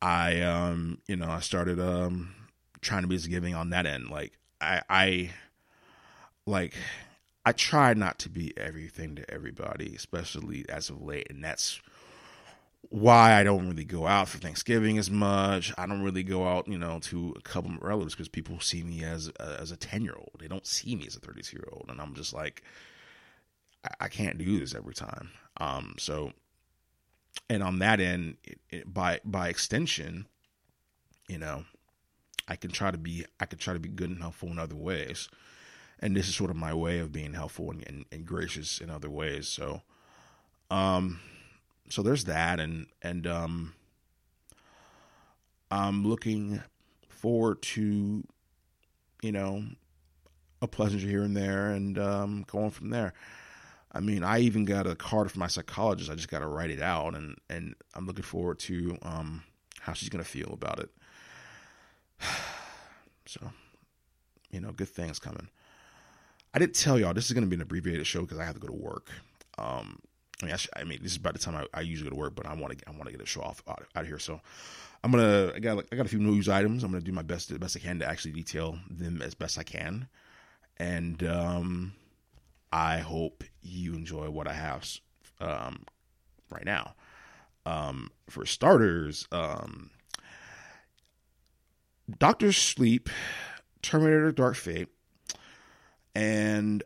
I 0.00 0.40
um 0.40 0.98
you 1.06 1.16
know 1.16 1.28
I 1.28 1.40
started 1.40 1.78
um 1.80 2.34
trying 2.80 3.02
to 3.02 3.08
be 3.08 3.16
as 3.16 3.26
giving 3.26 3.54
on 3.54 3.70
that 3.70 3.86
end. 3.86 4.08
Like 4.08 4.32
I 4.60 4.82
I 4.88 5.30
like 6.46 6.74
I 7.44 7.52
try 7.52 7.94
not 7.94 8.18
to 8.20 8.28
be 8.28 8.52
everything 8.56 9.16
to 9.16 9.30
everybody, 9.30 9.94
especially 9.96 10.66
as 10.68 10.90
of 10.90 11.00
late, 11.00 11.28
and 11.30 11.42
that's 11.42 11.80
why 12.88 13.34
I 13.34 13.44
don't 13.44 13.68
really 13.68 13.84
go 13.84 14.06
out 14.06 14.28
for 14.28 14.38
Thanksgiving 14.38 14.98
as 14.98 15.10
much. 15.10 15.72
I 15.78 15.86
don't 15.86 16.02
really 16.02 16.22
go 16.22 16.46
out, 16.46 16.68
you 16.68 16.78
know, 16.78 16.98
to 17.04 17.34
a 17.38 17.40
couple 17.42 17.70
of 17.70 17.82
relatives 17.82 18.14
because 18.14 18.28
people 18.28 18.60
see 18.60 18.82
me 18.82 19.04
as 19.04 19.28
as 19.38 19.70
a 19.70 19.76
ten 19.76 20.02
year 20.02 20.14
old. 20.16 20.32
They 20.38 20.48
don't 20.48 20.66
see 20.66 20.96
me 20.96 21.06
as 21.06 21.16
a 21.16 21.20
thirty 21.20 21.42
two 21.42 21.56
year 21.56 21.68
old, 21.72 21.86
and 21.88 22.00
I'm 22.00 22.14
just 22.14 22.34
like, 22.34 22.62
I, 23.84 24.04
I 24.04 24.08
can't 24.08 24.38
do 24.38 24.58
this 24.58 24.74
every 24.74 24.94
time. 24.94 25.30
Um, 25.58 25.94
so 25.98 26.32
and 27.48 27.62
on 27.62 27.78
that 27.78 28.00
end, 28.00 28.36
it, 28.44 28.58
it, 28.70 28.94
by 28.94 29.20
by 29.24 29.48
extension, 29.48 30.26
you 31.28 31.38
know, 31.38 31.64
I 32.48 32.56
can 32.56 32.70
try 32.70 32.90
to 32.90 32.98
be 32.98 33.24
I 33.38 33.46
can 33.46 33.58
try 33.58 33.74
to 33.74 33.80
be 33.80 33.88
good 33.88 34.10
and 34.10 34.20
helpful 34.20 34.50
in 34.50 34.58
other 34.58 34.76
ways, 34.76 35.28
and 36.00 36.16
this 36.16 36.28
is 36.28 36.34
sort 36.34 36.50
of 36.50 36.56
my 36.56 36.72
way 36.74 36.98
of 36.98 37.12
being 37.12 37.34
helpful 37.34 37.70
and, 37.70 37.86
and, 37.86 38.04
and 38.10 38.26
gracious 38.26 38.80
in 38.80 38.90
other 38.90 39.10
ways. 39.10 39.46
So, 39.46 39.82
um, 40.70 41.20
so 41.88 42.02
there's 42.02 42.24
that, 42.24 42.58
and 42.58 42.86
and 43.02 43.26
um, 43.26 43.74
I'm 45.70 46.06
looking 46.06 46.62
forward 47.08 47.60
to, 47.62 48.24
you 49.22 49.32
know, 49.32 49.64
a 50.62 50.66
pleasure 50.66 50.98
here 50.98 51.22
and 51.22 51.36
there, 51.36 51.70
and 51.70 51.98
um, 51.98 52.44
going 52.48 52.70
from 52.70 52.90
there. 52.90 53.12
I 53.92 54.00
mean, 54.00 54.22
I 54.22 54.38
even 54.40 54.64
got 54.64 54.86
a 54.86 54.94
card 54.94 55.30
from 55.30 55.40
my 55.40 55.48
psychologist. 55.48 56.10
I 56.10 56.14
just 56.14 56.28
got 56.28 56.38
to 56.38 56.46
write 56.46 56.70
it 56.70 56.80
out, 56.80 57.14
and 57.14 57.36
and 57.50 57.74
I'm 57.94 58.06
looking 58.06 58.22
forward 58.22 58.58
to 58.60 58.96
um, 59.02 59.42
how 59.80 59.92
she's 59.92 60.08
gonna 60.08 60.24
feel 60.24 60.50
about 60.52 60.78
it. 60.78 60.90
so, 63.26 63.50
you 64.50 64.60
know, 64.60 64.72
good 64.72 64.88
things 64.88 65.18
coming. 65.18 65.48
I 66.52 66.58
didn't 66.58 66.74
tell 66.74 66.98
y'all 66.98 67.14
this 67.14 67.26
is 67.26 67.32
gonna 67.32 67.46
be 67.46 67.56
an 67.56 67.62
abbreviated 67.62 68.06
show 68.06 68.22
because 68.22 68.38
I 68.38 68.44
have 68.44 68.54
to 68.54 68.60
go 68.60 68.68
to 68.68 68.72
work. 68.72 69.10
Um, 69.58 70.00
I 70.42 70.46
mean, 70.46 70.54
I, 70.54 70.80
I, 70.80 70.84
mean, 70.84 70.98
this 71.02 71.12
is 71.12 71.18
about 71.18 71.34
the 71.34 71.38
time 71.38 71.54
I, 71.56 71.66
I 71.78 71.80
usually 71.82 72.08
go 72.08 72.16
to 72.16 72.20
work, 72.20 72.34
but 72.34 72.46
I 72.46 72.54
want 72.54 72.78
to 72.78 72.88
I 72.88 72.92
want 72.92 73.04
to 73.04 73.12
get 73.12 73.20
a 73.20 73.26
show 73.26 73.42
off 73.42 73.62
out, 73.68 73.86
out 73.94 74.02
of 74.02 74.06
here. 74.06 74.18
So 74.18 74.40
I'm 75.02 75.10
gonna 75.10 75.52
I 75.54 75.58
got 75.58 75.84
I 75.92 75.96
got 75.96 76.06
a 76.06 76.08
few 76.08 76.18
news 76.18 76.48
items. 76.48 76.82
I'm 76.82 76.90
gonna 76.90 77.04
do 77.04 77.12
my 77.12 77.22
best 77.22 77.48
the 77.48 77.58
best 77.58 77.76
I 77.76 77.80
can 77.80 77.98
to 78.00 78.08
actually 78.08 78.32
detail 78.32 78.78
them 78.90 79.22
as 79.22 79.34
best 79.34 79.58
I 79.58 79.62
can, 79.62 80.08
and 80.78 81.22
um, 81.24 81.92
I 82.72 82.98
hope 82.98 83.44
you 83.62 83.94
enjoy 83.94 84.30
what 84.30 84.46
I 84.46 84.52
have 84.52 84.86
um, 85.40 85.84
right 86.50 86.64
now. 86.64 86.94
Um, 87.66 88.10
for 88.28 88.46
starters, 88.46 89.28
um, 89.32 89.90
Doctor 92.18 92.52
Sleep, 92.52 93.08
Terminator: 93.82 94.32
Dark 94.32 94.56
Fate, 94.56 94.88
and 96.14 96.82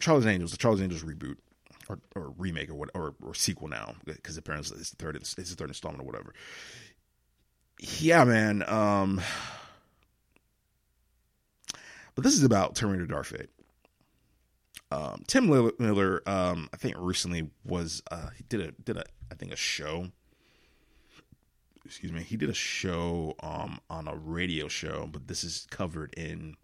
Charlie's 0.00 0.26
Angels, 0.26 0.50
the 0.50 0.56
Charlie's 0.56 0.82
Angels 0.82 1.02
reboot 1.02 1.36
or, 1.88 1.98
or 2.14 2.30
remake 2.36 2.70
or 2.70 2.74
what 2.74 2.90
or, 2.94 3.14
or 3.22 3.34
sequel 3.34 3.68
now 3.68 3.94
because 4.04 4.36
apparently 4.36 4.78
it's 4.78 4.90
the 4.90 4.96
third 4.96 5.16
it's 5.16 5.34
the 5.34 5.44
third 5.44 5.68
installment 5.68 6.02
or 6.02 6.06
whatever. 6.06 6.34
Yeah, 7.78 8.24
man. 8.24 8.64
Um, 8.68 9.20
but 12.14 12.24
this 12.24 12.34
is 12.34 12.42
about 12.42 12.74
Terminator 12.74 13.06
Dark 13.06 13.26
Fate. 13.26 13.50
Um, 14.90 15.24
Tim 15.26 15.48
Miller, 15.48 16.22
um, 16.26 16.68
I 16.72 16.76
think 16.76 16.94
recently 16.98 17.50
was 17.64 18.02
uh, 18.10 18.28
he 18.36 18.44
did 18.48 18.60
a 18.60 18.72
did 18.72 18.96
a 18.96 19.04
I 19.30 19.34
think 19.34 19.52
a 19.52 19.56
show. 19.56 20.08
Excuse 21.84 22.12
me, 22.12 22.22
he 22.22 22.36
did 22.36 22.48
a 22.48 22.54
show 22.54 23.34
um, 23.40 23.78
on 23.88 24.08
a 24.08 24.16
radio 24.16 24.66
show, 24.66 25.08
but 25.10 25.28
this 25.28 25.44
is 25.44 25.66
covered 25.70 26.12
in 26.14 26.56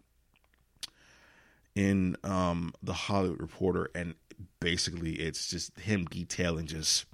in 1.75 2.15
um, 2.23 2.73
the 2.83 2.93
Hollywood 2.93 3.41
Reporter, 3.41 3.89
and 3.95 4.15
basically 4.59 5.13
it's 5.13 5.47
just 5.47 5.77
him 5.79 6.05
detailing 6.05 6.65
just 6.65 7.05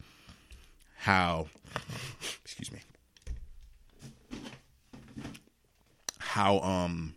how 0.97 1.47
excuse 2.43 2.71
me 2.71 2.79
how 6.19 6.59
um 6.59 7.13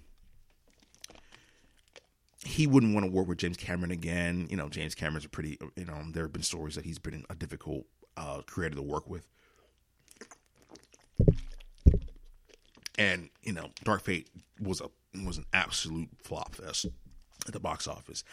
he 2.45 2.67
wouldn't 2.67 2.93
want 2.95 3.07
to 3.07 3.13
work 3.13 3.29
with 3.29 3.39
James 3.39 3.57
Cameron 3.57 3.93
again. 3.93 4.49
You 4.51 4.57
know, 4.57 4.69
James 4.69 4.97
Cameron's 4.97 5.25
a 5.25 5.29
pretty 5.29 5.59
you 5.77 5.85
know, 5.85 5.99
there 6.13 6.25
have 6.25 6.33
been 6.33 6.43
stories 6.43 6.75
that 6.75 6.85
he's 6.85 6.99
been 6.99 7.25
a 7.31 7.35
difficult 7.35 7.85
uh 8.17 8.43
creator 8.47 8.77
to 8.77 8.83
work 8.83 9.09
with. 9.09 9.27
And, 12.99 13.31
you 13.43 13.53
know, 13.53 13.71
Dark 13.85 14.03
Fate 14.05 14.29
was 14.61 14.81
a 14.81 14.91
was 15.25 15.39
an 15.39 15.47
absolute 15.53 16.09
flop 16.23 16.55
fest 16.55 16.87
at 17.47 17.53
the 17.53 17.61
box 17.61 17.87
office. 17.87 18.25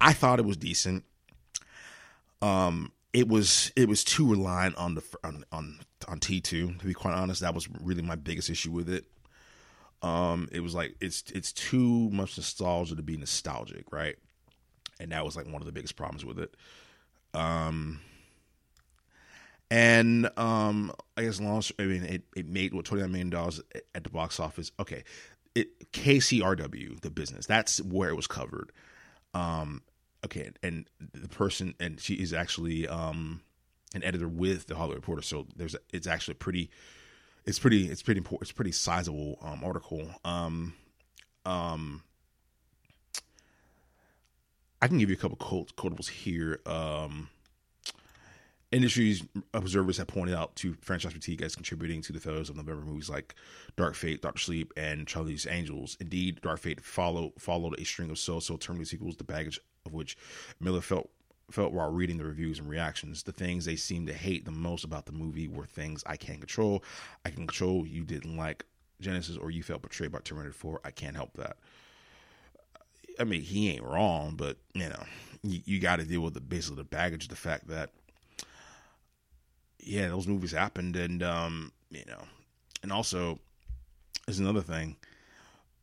I 0.00 0.12
thought 0.12 0.38
it 0.38 0.44
was 0.44 0.56
decent. 0.56 1.04
Um, 2.42 2.92
it 3.12 3.28
was 3.28 3.72
it 3.76 3.88
was 3.88 4.04
too 4.04 4.28
reliant 4.28 4.76
on 4.76 4.94
the 4.94 5.02
on 5.24 5.44
on, 5.52 5.78
on 6.06 6.20
T 6.20 6.40
two. 6.40 6.72
To 6.74 6.86
be 6.86 6.92
quite 6.94 7.14
honest, 7.14 7.40
that 7.40 7.54
was 7.54 7.68
really 7.80 8.02
my 8.02 8.16
biggest 8.16 8.50
issue 8.50 8.72
with 8.72 8.88
it. 8.88 9.04
Um, 10.02 10.48
it 10.52 10.60
was 10.60 10.74
like 10.74 10.94
it's 11.00 11.24
it's 11.34 11.52
too 11.52 12.10
much 12.10 12.36
nostalgia 12.36 12.94
to 12.96 13.02
be 13.02 13.16
nostalgic, 13.16 13.90
right? 13.90 14.16
And 15.00 15.12
that 15.12 15.24
was 15.24 15.36
like 15.36 15.46
one 15.46 15.62
of 15.62 15.66
the 15.66 15.72
biggest 15.72 15.96
problems 15.96 16.24
with 16.24 16.38
it. 16.38 16.54
Um, 17.34 18.00
and 19.70 20.30
um, 20.38 20.92
I 21.16 21.22
guess 21.22 21.40
long. 21.40 21.62
I 21.78 21.84
mean, 21.84 22.04
it, 22.04 22.22
it 22.36 22.46
made 22.46 22.74
what 22.74 22.84
twenty 22.84 23.02
nine 23.02 23.12
million 23.12 23.30
dollars 23.30 23.60
at 23.94 24.04
the 24.04 24.10
box 24.10 24.38
office. 24.38 24.70
Okay, 24.78 25.04
it 25.56 25.90
KCRW 25.92 27.00
the 27.00 27.10
business. 27.10 27.46
That's 27.46 27.80
where 27.82 28.10
it 28.10 28.14
was 28.14 28.26
covered. 28.26 28.70
Um, 29.34 29.82
okay, 30.24 30.50
and 30.62 30.86
the 31.00 31.28
person 31.28 31.74
and 31.80 31.98
she 32.00 32.14
is 32.14 32.32
actually 32.32 32.86
um 32.86 33.40
an 33.94 34.04
editor 34.04 34.28
with 34.28 34.66
the 34.66 34.76
Hollywood 34.76 34.98
Reporter, 34.98 35.22
so 35.22 35.46
there's 35.56 35.74
it's 35.92 36.06
actually 36.06 36.34
pretty, 36.34 36.70
it's 37.46 37.58
pretty 37.58 37.88
it's 37.88 38.02
pretty 38.02 38.18
important 38.18 38.48
it's 38.48 38.52
pretty 38.52 38.72
sizable 38.72 39.38
um 39.42 39.64
article. 39.64 40.08
Um, 40.24 40.74
um, 41.44 42.02
I 44.82 44.88
can 44.88 44.98
give 44.98 45.08
you 45.08 45.16
a 45.16 45.18
couple 45.18 45.36
quote, 45.36 45.74
quotables 45.76 46.08
here. 46.08 46.60
Um 46.66 47.30
Industries 48.72 49.22
observers 49.54 49.96
have 49.98 50.08
pointed 50.08 50.34
out 50.34 50.56
to 50.56 50.74
franchise 50.80 51.12
fatigue 51.12 51.40
as 51.40 51.54
contributing 51.54 52.02
to 52.02 52.12
the 52.12 52.18
failures 52.18 52.50
of 52.50 52.56
November 52.56 52.84
movies 52.84 53.08
like 53.08 53.36
Dark 53.76 53.94
Fate, 53.94 54.22
Doctor 54.22 54.40
Sleep, 54.40 54.72
and 54.76 55.06
Charlie's 55.06 55.46
Angels. 55.46 55.96
Indeed, 56.00 56.40
Dark 56.42 56.58
Fate 56.58 56.80
follow, 56.80 57.32
followed 57.38 57.78
a 57.78 57.84
string 57.84 58.10
of 58.10 58.18
so-so 58.18 58.56
Terminator 58.56 58.88
sequels, 58.88 59.16
the 59.16 59.24
baggage 59.24 59.60
of 59.84 59.92
which 59.92 60.16
Miller 60.60 60.80
felt 60.80 61.10
felt 61.50 61.72
while 61.72 61.92
reading 61.92 62.18
the 62.18 62.24
reviews 62.24 62.58
and 62.58 62.68
reactions. 62.68 63.22
The 63.22 63.30
things 63.30 63.64
they 63.64 63.76
seemed 63.76 64.08
to 64.08 64.12
hate 64.12 64.44
the 64.44 64.50
most 64.50 64.82
about 64.82 65.06
the 65.06 65.12
movie 65.12 65.46
were 65.46 65.64
things 65.64 66.02
I 66.04 66.16
can't 66.16 66.40
control. 66.40 66.82
I 67.24 67.30
can 67.30 67.46
control 67.46 67.86
you 67.86 68.02
didn't 68.02 68.36
like 68.36 68.64
Genisys 69.00 69.40
or 69.40 69.52
you 69.52 69.62
felt 69.62 69.82
betrayed 69.82 70.10
by 70.10 70.18
Terminator 70.18 70.52
4. 70.52 70.80
I 70.84 70.90
can't 70.90 71.14
help 71.14 71.34
that. 71.34 71.56
I 73.18 73.24
mean, 73.24 73.42
he 73.42 73.70
ain't 73.70 73.84
wrong, 73.84 74.34
but 74.36 74.56
you 74.74 74.88
know, 74.88 75.04
you, 75.42 75.60
you 75.64 75.80
got 75.80 75.96
to 75.96 76.04
deal 76.04 76.20
with 76.20 76.34
the 76.34 76.40
basically 76.40 76.78
the 76.78 76.84
baggage, 76.84 77.28
the 77.28 77.36
fact 77.36 77.68
that 77.68 77.90
yeah, 79.86 80.08
those 80.08 80.26
movies 80.26 80.50
happened, 80.52 80.96
and 80.96 81.22
um, 81.22 81.72
you 81.90 82.04
know, 82.06 82.22
and 82.82 82.92
also 82.92 83.38
there's 84.26 84.40
another 84.40 84.60
thing. 84.60 84.96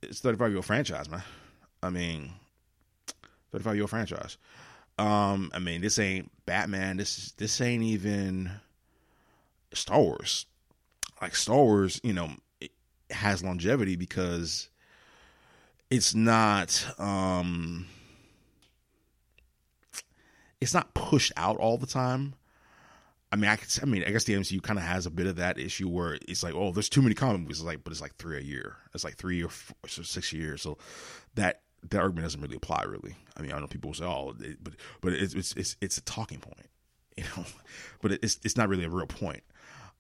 It's 0.02 0.20
35 0.20 0.50
year 0.50 0.58
old 0.58 0.66
franchise, 0.66 1.10
man. 1.10 1.24
I 1.82 1.90
mean, 1.90 2.34
35 3.54 3.76
year 3.76 3.84
old 3.84 3.90
franchise. 3.90 4.38
Um, 5.00 5.50
I 5.54 5.60
mean, 5.60 5.82
this 5.82 5.98
ain't 5.98 6.30
Batman. 6.46 6.98
This 6.98 7.18
is 7.18 7.32
this 7.38 7.62
ain't 7.62 7.84
even 7.84 8.52
Star 9.74 10.00
Wars. 10.00 10.46
Like 11.22 11.36
Star 11.36 11.56
Wars, 11.56 12.02
you 12.04 12.12
know, 12.14 12.30
has 13.10 13.42
longevity 13.42 13.96
because 13.96 14.68
it's 15.90 16.14
not 16.14 16.86
um 17.00 17.88
it's 20.60 20.74
not 20.74 20.94
pushed 20.94 21.32
out 21.38 21.56
all 21.58 21.78
the 21.78 21.88
time 21.88 22.34
I 23.34 23.36
mean, 23.36 23.50
I 23.50 23.56
could, 23.56 23.68
I 23.82 23.88
mean, 23.88 24.04
I 24.06 24.12
guess 24.12 24.25
the 24.25 24.36
MCU 24.36 24.62
kind 24.62 24.78
of 24.78 24.86
has 24.86 25.08
a 25.08 25.10
bit 25.10 25.25
of 25.25 25.38
that 25.38 25.58
issue 25.58 25.90
where 25.90 26.20
it's 26.28 26.44
like, 26.44 26.54
oh, 26.54 26.72
there's 26.72 26.88
too 26.88 27.02
many 27.02 27.16
comic 27.16 27.42
movies. 27.42 27.58
It's 27.58 27.66
like, 27.66 27.84
but 27.84 27.90
it's 27.90 28.00
like 28.00 28.16
three 28.18 28.38
a 28.38 28.42
year. 28.42 28.75
It's 28.94 29.04
like 29.04 29.16
three 29.16 29.42
or, 29.44 29.50
four, 29.50 29.75
or 29.84 29.90
six 29.90 30.32
years. 30.32 30.62
So 30.62 30.78
that 31.34 31.62
that 31.90 32.00
argument 32.00 32.25
doesn't 32.25 32.42
really 32.42 32.58
apply, 32.58 32.84
really. 32.84 33.16
I 33.36 33.42
mean, 33.42 33.52
I 33.52 33.60
know 33.60 33.66
people 33.66 33.92
say, 33.96 34.06
oh, 34.06 34.36
it, 34.40 34.63
but 34.63 34.74
but 35.02 35.13
it's, 35.13 35.34
it's 35.34 35.54
it's 35.54 35.75
it's 35.82 35.98
a 35.98 36.04
talking 36.04 36.42
point, 36.42 36.70
you 37.18 37.24
know, 37.24 37.44
but 38.04 38.12
it's 38.12 38.40
it's 38.44 38.56
not 38.56 38.70
really 38.70 38.84
a 38.84 38.90
real 38.90 39.08
point. 39.08 39.42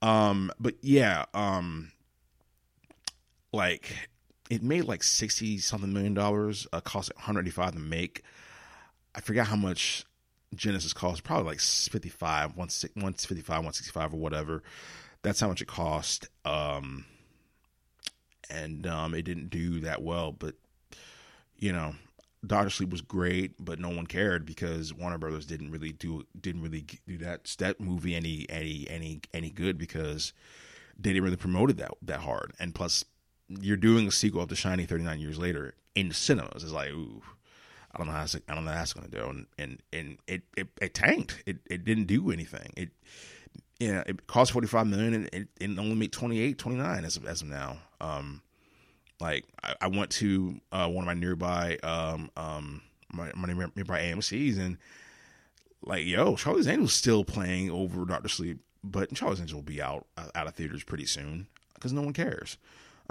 Um, 0.03 0.51
but 0.59 0.75
yeah, 0.83 1.25
um, 1.33 1.91
like 3.51 3.95
it 4.51 4.61
made 4.61 4.83
like 4.83 5.01
sixty 5.01 5.57
something 5.57 5.91
million 5.91 6.13
dollars. 6.13 6.67
Uh, 6.71 6.81
cost 6.81 7.11
one 7.15 7.23
hundred 7.23 7.47
eighty 7.47 7.49
five 7.49 7.73
to 7.73 7.79
make. 7.79 8.21
I 9.15 9.21
forgot 9.21 9.47
how 9.47 9.55
much 9.55 10.05
Genisys 10.55 10.95
cost 10.95 11.23
probably 11.23 11.45
like 11.45 11.59
55, 11.59 12.55
155, 12.55 13.57
165 13.57 14.13
or 14.13 14.17
whatever. 14.17 14.63
That's 15.21 15.39
how 15.39 15.47
much 15.47 15.61
it 15.61 15.67
cost. 15.67 16.27
Um, 16.45 17.05
and 18.49 18.85
um, 18.87 19.13
it 19.13 19.23
didn't 19.23 19.49
do 19.49 19.79
that 19.81 20.01
well, 20.01 20.31
but 20.31 20.55
you 21.57 21.71
know, 21.71 21.95
Doctor 22.45 22.69
Sleep 22.69 22.89
was 22.89 23.01
great, 23.01 23.53
but 23.57 23.79
no 23.79 23.89
one 23.89 24.05
cared 24.05 24.45
because 24.45 24.93
Warner 24.93 25.17
Brothers 25.17 25.45
didn't 25.45 25.71
really 25.71 25.93
do 25.93 26.25
didn't 26.39 26.61
really 26.61 26.85
do 27.07 27.17
that 27.19 27.45
that 27.59 27.79
movie 27.79 28.15
any 28.15 28.45
any 28.49 28.85
any 28.89 29.21
any 29.33 29.49
good 29.49 29.77
because 29.77 30.33
they 30.97 31.11
didn't 31.11 31.23
really 31.23 31.37
promote 31.37 31.69
it 31.69 31.77
that 31.77 31.91
that 32.01 32.19
hard. 32.19 32.53
And 32.59 32.75
plus, 32.75 33.05
you're 33.47 33.77
doing 33.77 34.07
a 34.07 34.11
sequel 34.11 34.41
of 34.41 34.49
The 34.49 34.55
Shining 34.55 34.87
39 34.87 35.19
years 35.19 35.39
later 35.39 35.73
in 35.95 36.11
cinemas. 36.11 36.63
It's 36.63 36.73
like, 36.73 36.89
ooh, 36.89 37.21
I 37.93 37.97
don't 37.97 38.07
know 38.07 38.13
how 38.13 38.25
I 38.47 38.53
don't 38.55 38.65
know 38.65 38.71
how 38.71 38.77
that's 38.77 38.93
going 38.93 39.09
to 39.09 39.17
do, 39.17 39.23
and 39.25 39.45
and 39.57 39.81
and 39.91 40.17
it, 40.27 40.41
it 40.57 40.67
it 40.81 40.93
tanked. 40.93 41.43
It 41.45 41.57
it 41.69 41.85
didn't 41.85 42.05
do 42.05 42.31
anything. 42.31 42.73
It 42.75 42.89
yeah, 43.79 44.03
it 44.07 44.25
cost 44.27 44.51
forty 44.51 44.67
five 44.67 44.87
million, 44.87 45.13
and 45.13 45.29
it, 45.31 45.47
it 45.59 45.77
only 45.77 45.95
made 45.95 46.11
28, 46.11 46.57
29 46.57 47.05
as 47.05 47.17
of, 47.17 47.25
as 47.25 47.41
of 47.41 47.49
now. 47.49 47.77
Um, 48.01 48.41
like 49.19 49.45
I, 49.63 49.75
I 49.81 49.87
went 49.87 50.09
to 50.11 50.59
uh, 50.71 50.89
one 50.89 51.03
of 51.03 51.05
my 51.05 51.13
nearby 51.13 51.77
um 51.83 52.31
um 52.35 52.81
my, 53.11 53.31
my 53.35 53.47
nearby 53.75 53.99
AMC's, 53.99 54.57
and 54.57 54.77
like 55.83 56.05
yo, 56.05 56.35
Charlie's 56.35 56.67
Angels 56.67 56.93
still 56.93 57.23
playing 57.23 57.69
over 57.69 58.05
Doctor 58.05 58.29
Sleep, 58.29 58.59
but 58.83 59.13
Charlie's 59.13 59.39
Angels 59.39 59.55
will 59.55 59.61
be 59.61 59.81
out 59.81 60.07
out 60.17 60.47
of 60.47 60.55
theaters 60.55 60.83
pretty 60.83 61.05
soon 61.05 61.47
because 61.75 61.93
no 61.93 62.01
one 62.01 62.13
cares. 62.13 62.57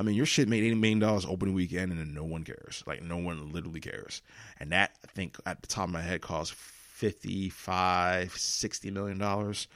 I 0.03 0.05
mean, 0.05 0.17
your 0.17 0.27
shit 0.27 0.49
made 0.49 0.65
eighty 0.65 0.75
million 0.75 0.99
dollars 0.99 1.25
opening 1.25 1.55
weekend, 1.55 1.93
and 1.93 2.13
no 2.13 2.25
one 2.25 2.43
cares. 2.43 2.83
Like 2.89 3.05
no 3.05 3.19
one 3.19 3.53
literally 3.53 3.79
cares. 3.79 4.21
And 4.59 4.73
that 4.73 4.97
I 5.05 5.07
think 5.13 5.37
at 5.47 5.63
the 5.63 5.69
top 5.69 5.85
of 5.85 5.91
my 5.91 6.01
head 6.01 6.21
cost 6.21 6.55
55 6.55 8.37
60 8.37 8.91
million 8.91 9.19
dollars, 9.19 9.69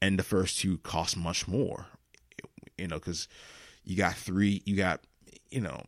and 0.00 0.18
the 0.18 0.24
first 0.24 0.58
two 0.58 0.78
cost 0.78 1.16
much 1.16 1.46
more. 1.46 1.86
You 2.76 2.88
know, 2.88 2.96
because 2.96 3.28
you 3.84 3.96
got 3.96 4.16
three, 4.16 4.62
you 4.64 4.74
got 4.74 5.00
you 5.52 5.60
know. 5.60 5.84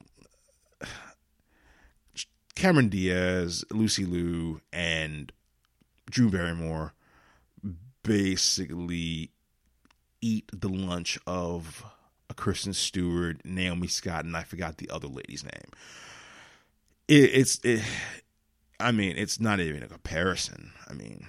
Cameron 2.55 2.91
Diaz, 2.91 3.65
Lucy 3.73 4.05
Liu, 4.05 4.61
and 4.73 5.33
Drew 6.09 6.31
Barrymore. 6.31 6.95
basically 8.05 9.33
eat 10.21 10.49
the 10.53 10.69
lunch 10.69 11.19
of 11.27 11.85
Kristen 12.37 12.73
Stewart, 12.73 13.45
Naomi 13.45 13.87
Scott, 13.87 14.25
and 14.25 14.37
I 14.37 14.43
forgot 14.43 14.79
the 14.79 14.91
other 14.91 15.09
lady's 15.09 15.45
name. 15.45 15.71
It, 17.09 17.31
it's, 17.35 17.61
it, 17.65 17.83
I 18.81 18.93
mean, 18.93 19.17
it's 19.17 19.41
not 19.41 19.61
even 19.61 19.83
a 19.83 19.89
comparison. 19.89 20.73
I 20.89 20.95
mean, 20.95 21.27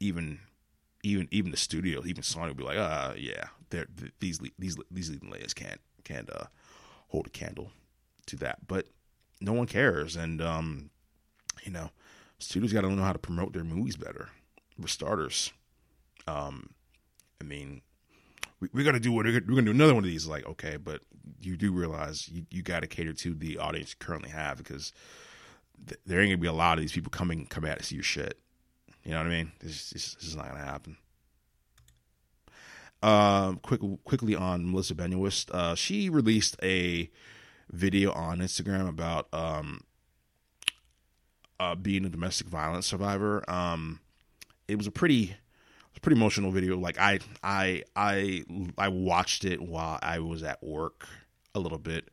even, 0.00 0.40
even, 1.02 1.28
even 1.30 1.50
the 1.50 1.56
studio, 1.56 2.02
even 2.04 2.22
Sony 2.22 2.48
would 2.48 2.56
be 2.56 2.64
like, 2.64 2.78
uh, 2.78 3.14
yeah, 3.16 3.46
these 4.20 4.40
these 4.58 4.76
these 4.90 5.10
leading 5.10 5.30
layers 5.30 5.54
can't 5.54 5.80
can't 6.04 6.30
uh, 6.30 6.44
hold 7.08 7.26
a 7.26 7.30
candle 7.30 7.70
to 8.26 8.36
that. 8.36 8.66
But 8.66 8.86
no 9.40 9.52
one 9.52 9.66
cares, 9.66 10.16
and 10.16 10.40
um, 10.40 10.90
you 11.64 11.72
know, 11.72 11.90
studios 12.38 12.72
got 12.72 12.82
to 12.82 12.90
know 12.90 13.02
how 13.02 13.12
to 13.12 13.18
promote 13.18 13.52
their 13.52 13.64
movies 13.64 13.96
better. 13.96 14.30
For 14.80 14.88
starters, 14.88 15.52
um, 16.28 16.70
I 17.40 17.44
mean, 17.44 17.82
we, 18.60 18.68
we're 18.72 18.84
gonna 18.84 19.00
do 19.00 19.12
what 19.12 19.26
we're 19.26 19.40
gonna 19.40 19.62
do 19.62 19.70
another 19.70 19.94
one 19.94 20.04
of 20.04 20.10
these. 20.10 20.26
Like, 20.26 20.46
okay, 20.46 20.76
but 20.76 21.00
you 21.40 21.56
do 21.56 21.72
realize 21.72 22.28
you, 22.28 22.44
you 22.50 22.62
got 22.62 22.80
to 22.80 22.86
cater 22.86 23.12
to 23.12 23.34
the 23.34 23.58
audience 23.58 23.90
you 23.90 24.04
currently 24.04 24.30
have 24.30 24.58
because 24.58 24.92
th- 25.86 26.00
there 26.06 26.20
ain't 26.20 26.30
gonna 26.30 26.38
be 26.38 26.48
a 26.48 26.52
lot 26.52 26.78
of 26.78 26.82
these 26.82 26.92
people 26.92 27.10
coming 27.10 27.46
come 27.46 27.64
out 27.64 27.78
to 27.78 27.84
see 27.84 27.96
your 27.96 28.04
shit. 28.04 28.38
You 29.04 29.12
know 29.12 29.18
what 29.18 29.26
I 29.26 29.30
mean? 29.30 29.52
This 29.60 29.92
is 29.92 30.36
not 30.36 30.48
gonna 30.48 30.64
happen. 30.64 30.96
Um, 33.02 33.60
quick, 33.62 33.80
quickly 34.04 34.34
on 34.34 34.70
Melissa 34.70 34.94
Benoist, 34.94 35.50
uh, 35.52 35.74
she 35.76 36.10
released 36.10 36.56
a 36.62 37.10
video 37.70 38.12
on 38.12 38.38
Instagram 38.38 38.88
about 38.88 39.28
um, 39.32 39.82
uh, 41.60 41.74
being 41.74 42.04
a 42.04 42.08
domestic 42.08 42.48
violence 42.48 42.86
survivor. 42.86 43.48
Um, 43.48 44.00
it 44.66 44.76
was 44.76 44.86
a 44.86 44.90
pretty, 44.90 45.36
a 45.98 46.00
pretty 46.00 46.18
emotional 46.18 46.50
video. 46.50 46.78
Like 46.78 46.98
I, 46.98 47.20
I, 47.42 47.82
I, 47.94 48.44
I 48.76 48.88
watched 48.88 49.44
it 49.44 49.60
while 49.60 49.98
I 50.02 50.20
was 50.20 50.42
at 50.42 50.62
work 50.62 51.06
a 51.54 51.60
little 51.60 51.78
bit, 51.78 52.08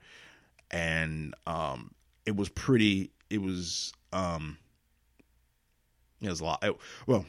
and 0.72 1.34
um, 1.48 1.92
it 2.25 2.36
was 2.36 2.50
pretty. 2.50 3.12
It 3.30 3.42
was 3.42 3.94
um, 4.13 4.58
it 6.22 6.30
was 6.30 6.42
a 6.42 6.46
lot. 6.46 6.63
It, 6.63 6.75
well 7.08 7.25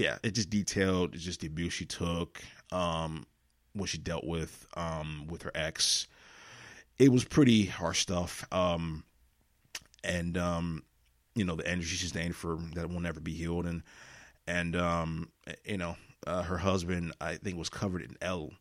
yeah, 0.00 0.18
it 0.22 0.32
just 0.32 0.50
detailed 0.50 1.12
just 1.12 1.40
the 1.40 1.46
abuse 1.46 1.72
she 1.72 1.84
took, 1.84 2.42
um, 2.72 3.26
what 3.74 3.88
she 3.88 3.98
dealt 3.98 4.24
with 4.24 4.66
um, 4.74 5.26
with 5.28 5.42
her 5.42 5.52
ex. 5.54 6.06
It 6.98 7.10
was 7.10 7.24
pretty 7.24 7.66
harsh 7.66 8.00
stuff, 8.00 8.46
um, 8.52 9.04
and 10.02 10.36
um, 10.38 10.84
you 11.34 11.44
know 11.44 11.54
the 11.54 11.66
energy 11.66 11.86
she 11.86 11.96
sustained 11.98 12.34
for 12.34 12.58
that 12.74 12.90
will 12.90 13.00
never 13.00 13.20
be 13.20 13.32
healed, 13.34 13.66
and 13.66 13.82
and 14.46 14.76
um, 14.76 15.30
you 15.64 15.78
know 15.78 15.96
uh, 16.26 16.42
her 16.42 16.58
husband 16.58 17.12
I 17.20 17.36
think 17.36 17.58
was 17.58 17.68
covered 17.68 18.02
in 18.02 18.16
Elle, 18.20 18.52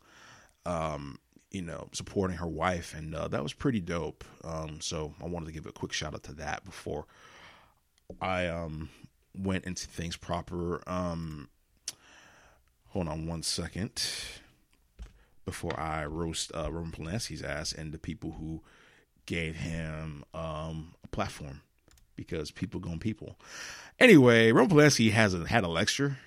um, 0.65 1.19
you 1.51 1.61
know, 1.61 1.89
supporting 1.93 2.37
her 2.37 2.47
wife, 2.47 2.93
and 2.95 3.15
uh, 3.15 3.27
that 3.29 3.43
was 3.43 3.53
pretty 3.53 3.81
dope. 3.81 4.23
Um, 4.43 4.81
so 4.81 5.13
I 5.21 5.27
wanted 5.27 5.47
to 5.47 5.51
give 5.51 5.65
a 5.65 5.71
quick 5.71 5.93
shout 5.93 6.13
out 6.13 6.23
to 6.23 6.33
that 6.33 6.63
before 6.65 7.05
I 8.21 8.47
um 8.47 8.89
went 9.37 9.65
into 9.65 9.87
things 9.87 10.17
proper. 10.17 10.81
Um, 10.87 11.49
hold 12.89 13.07
on 13.07 13.27
one 13.27 13.43
second 13.43 14.01
before 15.45 15.79
I 15.79 16.05
roast 16.05 16.51
uh, 16.55 16.71
Roman 16.71 16.91
Polanski's 16.91 17.41
ass 17.41 17.71
and 17.71 17.91
the 17.91 17.97
people 17.97 18.33
who 18.33 18.61
gave 19.25 19.55
him 19.55 20.23
um, 20.33 20.93
a 21.03 21.07
platform 21.07 21.61
because 22.19 22.51
people 22.51 22.79
going 22.79 22.99
people. 22.99 23.37
Anyway, 23.99 24.51
Roman 24.51 24.69
Polanski 24.69 25.11
has 25.11 25.33
a, 25.33 25.47
had 25.47 25.63
a 25.63 25.67
lecture. 25.67 26.17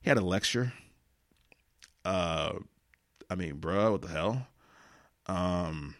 He 0.00 0.08
had 0.08 0.18
a 0.18 0.24
lecture. 0.24 0.72
Uh, 2.04 2.54
I 3.28 3.34
mean, 3.34 3.56
bro, 3.56 3.92
what 3.92 4.02
the 4.02 4.08
hell? 4.08 4.46
Um, 5.26 5.94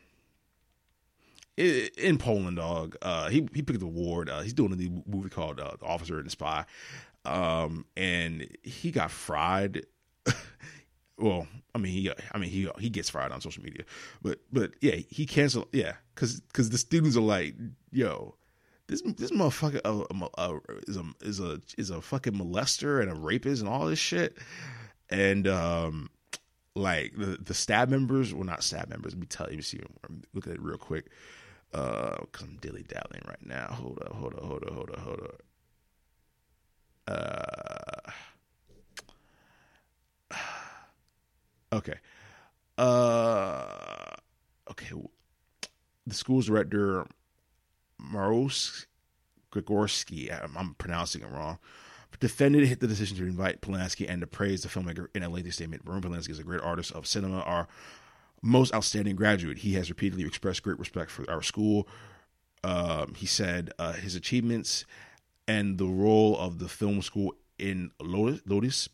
in 1.56 2.18
Poland, 2.18 2.56
dog. 2.56 2.96
Uh, 3.02 3.28
he 3.28 3.48
he 3.54 3.62
picked 3.62 3.80
the 3.80 3.86
award. 3.86 4.30
Uh, 4.30 4.40
he's 4.40 4.54
doing 4.54 4.72
a 4.72 4.76
new 4.76 5.02
movie 5.06 5.28
called 5.28 5.60
uh, 5.60 5.72
The 5.78 5.86
Officer 5.86 6.16
and 6.16 6.26
the 6.26 6.30
Spy, 6.30 6.64
um, 7.24 7.84
and 7.96 8.48
he 8.62 8.90
got 8.90 9.10
fried. 9.10 9.84
well, 11.18 11.46
I 11.74 11.78
mean, 11.78 11.92
he 11.92 12.10
I 12.32 12.38
mean 12.38 12.50
he 12.50 12.68
he 12.78 12.88
gets 12.88 13.10
fried 13.10 13.30
on 13.30 13.40
social 13.40 13.62
media, 13.62 13.84
but 14.22 14.40
but 14.52 14.72
yeah, 14.80 14.96
he 15.08 15.26
canceled. 15.26 15.68
Yeah, 15.72 15.94
because 16.14 16.40
because 16.40 16.70
the 16.70 16.78
students 16.78 17.16
are 17.16 17.20
like, 17.20 17.54
yo. 17.92 18.36
This, 18.90 19.02
this 19.02 19.30
motherfucker 19.30 19.78
is 20.88 20.96
a 20.96 21.04
is 21.20 21.38
a 21.38 21.60
is 21.78 21.90
a 21.90 22.02
fucking 22.02 22.32
molester 22.32 23.00
and 23.00 23.08
a 23.08 23.14
rapist 23.14 23.62
and 23.62 23.70
all 23.70 23.86
this 23.86 24.00
shit, 24.00 24.36
and 25.08 25.46
um, 25.46 26.10
like 26.74 27.12
the 27.16 27.38
the 27.40 27.54
stab 27.54 27.88
members, 27.88 28.34
well 28.34 28.42
not 28.42 28.64
stab 28.64 28.88
members. 28.88 29.12
Let 29.12 29.20
me 29.20 29.26
tell 29.28 29.46
you, 29.46 29.52
let 29.52 29.56
me 29.58 29.62
see, 29.62 29.78
look 30.34 30.48
at 30.48 30.54
it 30.54 30.60
real 30.60 30.76
quick. 30.76 31.06
Uh, 31.72 32.16
cause 32.32 32.42
I'm 32.42 32.56
dilly 32.60 32.82
dallying 32.82 33.22
right 33.28 33.46
now. 33.46 33.68
Hold 33.68 34.02
up, 34.02 34.12
hold 34.12 34.34
up, 34.34 34.42
hold 34.42 34.64
up, 34.64 34.72
hold 34.72 34.90
up, 34.90 34.98
hold 34.98 35.20
up. 35.20 35.42
Uh, 40.32 41.76
okay. 41.76 41.94
Uh, 42.76 44.16
okay. 44.68 44.88
The 46.08 46.14
school's 46.14 46.46
director, 46.46 47.06
Maros 48.02 48.86
Grigorski, 49.52 50.32
I'm, 50.32 50.74
pronouncing 50.74 51.22
it 51.22 51.30
wrong, 51.30 51.58
defended 52.20 52.80
the 52.80 52.86
decision 52.86 53.16
to 53.16 53.24
invite 53.24 53.60
Polanski 53.60 54.06
and 54.08 54.20
to 54.20 54.26
praise 54.26 54.62
the 54.62 54.68
filmmaker 54.68 55.06
in 55.14 55.22
a 55.22 55.28
lengthy 55.28 55.50
statement. 55.50 55.82
Roman 55.84 56.10
Polanski 56.10 56.30
is 56.30 56.38
a 56.38 56.44
great 56.44 56.60
artist 56.60 56.92
of 56.92 57.06
cinema. 57.06 57.40
Our 57.40 57.66
most 58.42 58.74
outstanding 58.74 59.16
graduate. 59.16 59.58
He 59.58 59.74
has 59.74 59.90
repeatedly 59.90 60.24
expressed 60.24 60.62
great 60.62 60.78
respect 60.78 61.10
for 61.10 61.28
our 61.30 61.42
school. 61.42 61.88
Um, 62.62 63.14
he 63.14 63.26
said 63.26 63.70
uh, 63.78 63.94
his 63.94 64.14
achievements 64.14 64.84
and 65.48 65.78
the 65.78 65.86
role 65.86 66.38
of 66.38 66.58
the 66.58 66.68
film 66.68 67.02
school 67.02 67.34
in 67.58 67.90
Lotus, 68.00 68.88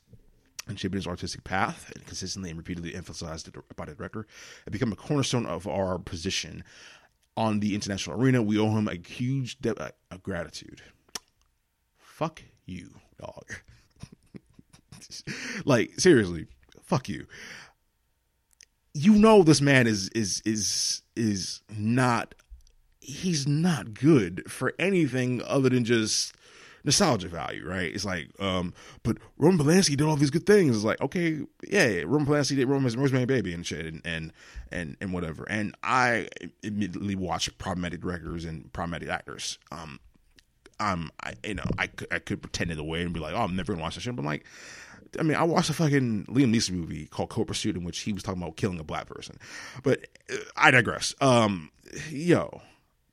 and 0.69 0.79
shaping 0.79 0.97
his 0.97 1.07
artistic 1.07 1.45
path 1.45 1.92
and 1.95 2.05
consistently 2.07 2.51
and 2.51 2.59
repeatedly 2.59 2.95
emphasized 2.95 3.49
it 3.49 3.55
by 3.77 3.85
the 3.85 3.95
director 3.95 4.27
have 4.64 4.73
become 4.73 4.92
a 4.92 4.97
cornerstone 4.97 5.47
of 5.47 5.66
our 5.66 5.99
position 5.99 6.64
on 7.37 7.61
the 7.61 7.75
international 7.75 8.20
arena. 8.20 8.42
We 8.42 8.59
owe 8.59 8.70
him 8.70 8.88
a 8.88 8.94
huge 8.94 9.59
debt 9.61 9.79
of 10.11 10.22
gratitude. 10.22 10.83
Fuck 11.99 12.42
you, 12.64 12.90
dog. 13.18 13.44
like 15.64 15.99
seriously, 15.99 16.46
fuck 16.83 17.09
you 17.09 17.27
you 18.96 19.12
know 19.12 19.42
this 19.42 19.61
man 19.61 19.87
is 19.87 20.09
is 20.11 20.40
is 20.46 21.03
is 21.14 21.61
not 21.77 22.35
he's 22.99 23.46
not 23.46 23.92
good 23.92 24.51
for 24.51 24.72
anything 24.79 25.42
other 25.46 25.68
than 25.68 25.85
just 25.85 26.35
nostalgia 26.87 27.29
value, 27.29 27.66
right? 27.68 27.92
It's 27.92 28.05
like, 28.05 28.31
um, 28.40 28.72
but 29.03 29.18
Roman 29.37 29.66
Polanski 29.66 29.96
did 29.96 30.03
all 30.03 30.16
these 30.16 30.31
good 30.31 30.46
things. 30.46 30.75
It's 30.75 30.85
like, 30.85 31.01
okay, 31.01 31.40
yeah, 31.68 32.03
Roman 32.07 32.27
Polanski 32.27 32.57
did 32.57 32.68
Roman 32.68 32.90
Rosemary 32.99 33.27
Baby 33.27 33.53
and 33.53 33.66
shit, 33.66 33.85
and 33.85 34.01
and 34.05 34.33
and 34.72 34.96
and 35.01 35.12
whatever. 35.12 35.44
And 35.51 35.75
I 35.83 36.29
immediately 36.62 37.16
watch 37.16 37.57
problematic 37.59 38.01
directors 38.01 38.44
and 38.44 38.72
problematic 38.72 39.09
actors. 39.09 39.59
Um, 39.70 40.01
um, 40.79 41.11
I 41.22 41.35
you 41.44 41.55
know 41.55 41.64
I 41.77 41.90
I 42.11 42.20
could 42.20 42.40
pretend 42.40 42.70
it 42.70 42.79
away 42.79 43.03
and 43.03 43.12
be 43.12 43.20
like, 43.20 43.35
oh, 43.35 43.42
I'm 43.42 43.57
never 43.57 43.72
gonna 43.72 43.83
watch 43.83 43.96
that 43.96 44.03
shit. 44.03 44.14
But 44.14 44.22
I'm 44.22 44.27
like, 44.27 44.46
I 45.18 45.25
mean, 45.25 45.37
I 45.37 45.42
watched 45.42 45.70
a 45.70 45.75
fucking 45.75 46.27
Liam 46.27 46.55
Neeson 46.55 46.72
movie 46.72 47.07
called 47.07 47.31
Cold 47.31 47.49
Pursuit 47.49 47.77
in 47.77 47.83
which 47.83 47.99
he 48.01 48.12
was 48.12 48.22
talking 48.22 48.40
about 48.40 48.57
killing 48.57 48.79
a 48.79 48.85
black 48.85 49.07
person. 49.07 49.38
But 49.83 50.07
uh, 50.33 50.37
I 50.57 50.70
digress. 50.70 51.14
Um, 51.20 51.70
yo, 52.11 52.62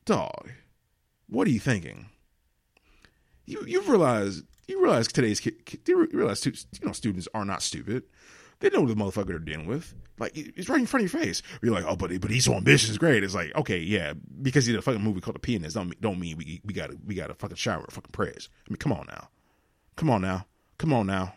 dog, 0.06 0.52
what 1.28 1.48
are 1.48 1.52
you 1.52 1.60
thinking? 1.60 2.10
You 3.46 3.64
you 3.66 3.82
realize 3.82 4.44
you 4.68 4.82
realize 4.82 5.08
today's 5.08 5.40
kid, 5.40 5.56
you 5.88 6.08
realize 6.08 6.46
you 6.46 6.54
know 6.84 6.92
students 6.92 7.28
are 7.34 7.46
not 7.46 7.62
stupid. 7.62 8.04
They 8.60 8.70
know 8.70 8.86
the 8.86 8.94
motherfucker 8.94 9.28
they're 9.28 9.40
dealing 9.40 9.68
with. 9.68 9.94
Like 10.20 10.32
it's 10.36 10.70
right 10.70 10.80
in 10.80 10.86
front 10.86 11.06
of 11.06 11.14
your 11.14 11.22
face. 11.22 11.42
You're 11.62 11.74
like, 11.74 11.84
oh, 11.86 11.96
but 11.96 12.18
but 12.22 12.32
he's 12.32 12.46
so 12.46 12.54
ambitious, 12.54 12.98
great. 12.98 13.24
It's 13.24 13.36
like, 13.36 13.54
okay, 13.56 13.80
yeah, 13.80 14.14
because 14.42 14.66
he 14.66 14.72
did 14.72 14.80
a 14.80 14.82
fucking 14.82 15.02
movie 15.02 15.20
called 15.20 15.36
The 15.36 15.40
Pianist. 15.40 15.76
Don't 15.76 16.00
don't 16.00 16.20
mean 16.20 16.38
we 16.38 16.62
we 16.64 16.74
got 16.74 16.92
to 16.92 16.98
we 17.06 17.16
got 17.16 17.28
to 17.28 17.34
fucking 17.34 17.58
shower 17.58 17.86
fucking 17.90 18.12
praise. 18.12 18.50
I 18.66 18.72
mean, 18.72 18.78
come 18.78 18.94
on 18.94 19.06
now, 19.08 19.28
come 19.98 20.10
on 20.10 20.22
now, 20.22 20.46
come 20.78 20.94
on 20.94 21.08
now. 21.08 21.34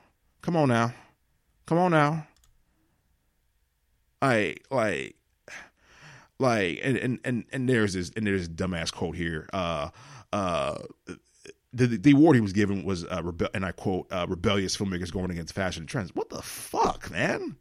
Come 0.47 0.57
on 0.57 0.69
now. 0.69 0.95
Come 1.67 1.79
on 1.79 1.91
now. 1.91 2.29
I 4.23 4.55
like 4.71 5.17
like 6.39 6.79
and 6.85 6.97
and 6.97 7.19
and, 7.25 7.45
and 7.51 7.69
there's 7.69 7.95
this 7.95 8.13
and 8.15 8.25
there's 8.25 8.47
this 8.47 8.57
dumbass 8.57 8.93
quote 8.93 9.17
here. 9.17 9.49
Uh 9.53 9.89
uh 10.33 10.77
the, 11.73 11.87
the 11.87 12.13
award 12.13 12.37
he 12.37 12.41
was 12.41 12.53
given 12.53 12.85
was 12.85 13.05
uh, 13.05 13.23
rebe- 13.23 13.51
and 13.55 13.65
I 13.65 13.73
quote 13.73 14.07
uh, 14.11 14.27
rebellious 14.29 14.77
filmmakers 14.77 15.13
going 15.13 15.31
against 15.31 15.55
fashion 15.55 15.87
trends. 15.87 16.15
What 16.15 16.31
the 16.31 16.43
fuck, 16.43 17.11
man? 17.11 17.57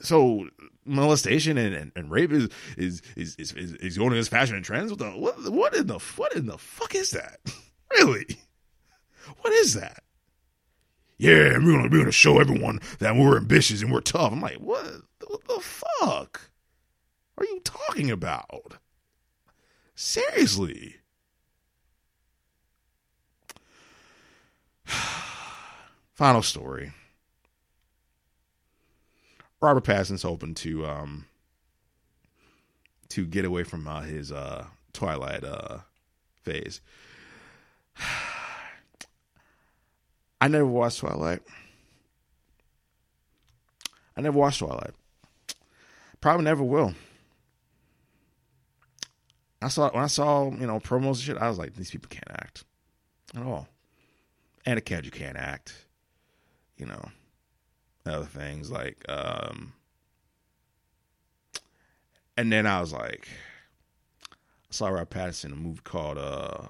So 0.00 0.48
molestation 0.84 1.56
and, 1.56 1.74
and, 1.74 1.92
and 1.96 2.10
rape 2.10 2.32
is 2.32 2.48
is, 2.76 3.02
is 3.16 3.36
is 3.36 3.52
is 3.74 3.98
going 3.98 4.12
against 4.12 4.30
fashion 4.30 4.56
and 4.56 4.64
trends. 4.64 4.90
What 4.90 4.98
the 4.98 5.10
what 5.10 5.52
what 5.52 5.74
in 5.74 5.86
the 5.86 5.98
what 6.16 6.34
in 6.34 6.46
the 6.46 6.58
fuck 6.58 6.94
is 6.94 7.10
that? 7.10 7.40
really? 7.90 8.26
What 9.40 9.52
is 9.52 9.74
that? 9.74 10.02
Yeah, 11.16 11.58
we're 11.58 11.76
gonna 11.76 11.88
we're 11.90 11.98
gonna 11.98 12.12
show 12.12 12.38
everyone 12.38 12.80
that 12.98 13.16
we're 13.16 13.36
ambitious 13.36 13.82
and 13.82 13.92
we're 13.92 14.00
tough. 14.00 14.32
I'm 14.32 14.40
like, 14.40 14.56
what? 14.56 14.84
What 15.26 15.44
the 15.46 15.60
fuck 15.60 16.50
are 17.38 17.44
you 17.44 17.60
talking 17.64 18.10
about? 18.10 18.78
Seriously. 19.94 20.96
Final 26.14 26.42
story. 26.42 26.92
Robert 29.60 29.84
Pattinson's 29.84 30.22
hoping 30.22 30.54
to 30.56 30.86
um 30.86 31.24
to 33.08 33.24
get 33.24 33.44
away 33.44 33.64
from 33.64 33.86
uh, 33.88 34.02
his 34.02 34.30
uh 34.30 34.66
Twilight 34.92 35.42
uh 35.44 35.78
phase. 36.42 36.80
I 40.40 40.48
never 40.48 40.66
watched 40.66 41.00
Twilight. 41.00 41.40
I 44.16 44.20
never 44.20 44.38
watched 44.38 44.58
Twilight. 44.58 44.94
Probably 46.20 46.44
never 46.44 46.62
will. 46.62 46.94
I 49.62 49.68
saw 49.68 49.90
when 49.90 50.04
I 50.04 50.08
saw 50.08 50.50
you 50.50 50.66
know 50.66 50.78
promos 50.80 51.06
and 51.06 51.18
shit. 51.18 51.38
I 51.38 51.48
was 51.48 51.58
like, 51.58 51.74
these 51.74 51.90
people 51.90 52.08
can't 52.10 52.30
act 52.30 52.64
at 53.34 53.42
all. 53.42 53.66
And 54.66 54.78
a 54.78 54.80
cat, 54.80 55.04
you 55.04 55.10
can't 55.10 55.36
act. 55.36 55.74
You 56.76 56.86
know, 56.86 57.08
other 58.06 58.24
things 58.24 58.70
like, 58.70 59.04
um, 59.08 59.72
and 62.36 62.52
then 62.52 62.66
I 62.66 62.80
was 62.80 62.92
like, 62.92 63.28
I 64.30 64.36
saw 64.70 64.88
Rob 64.88 65.08
Pattinson 65.08 65.46
in 65.46 65.52
a 65.52 65.56
movie 65.56 65.80
called 65.84 66.18
uh, 66.18 66.62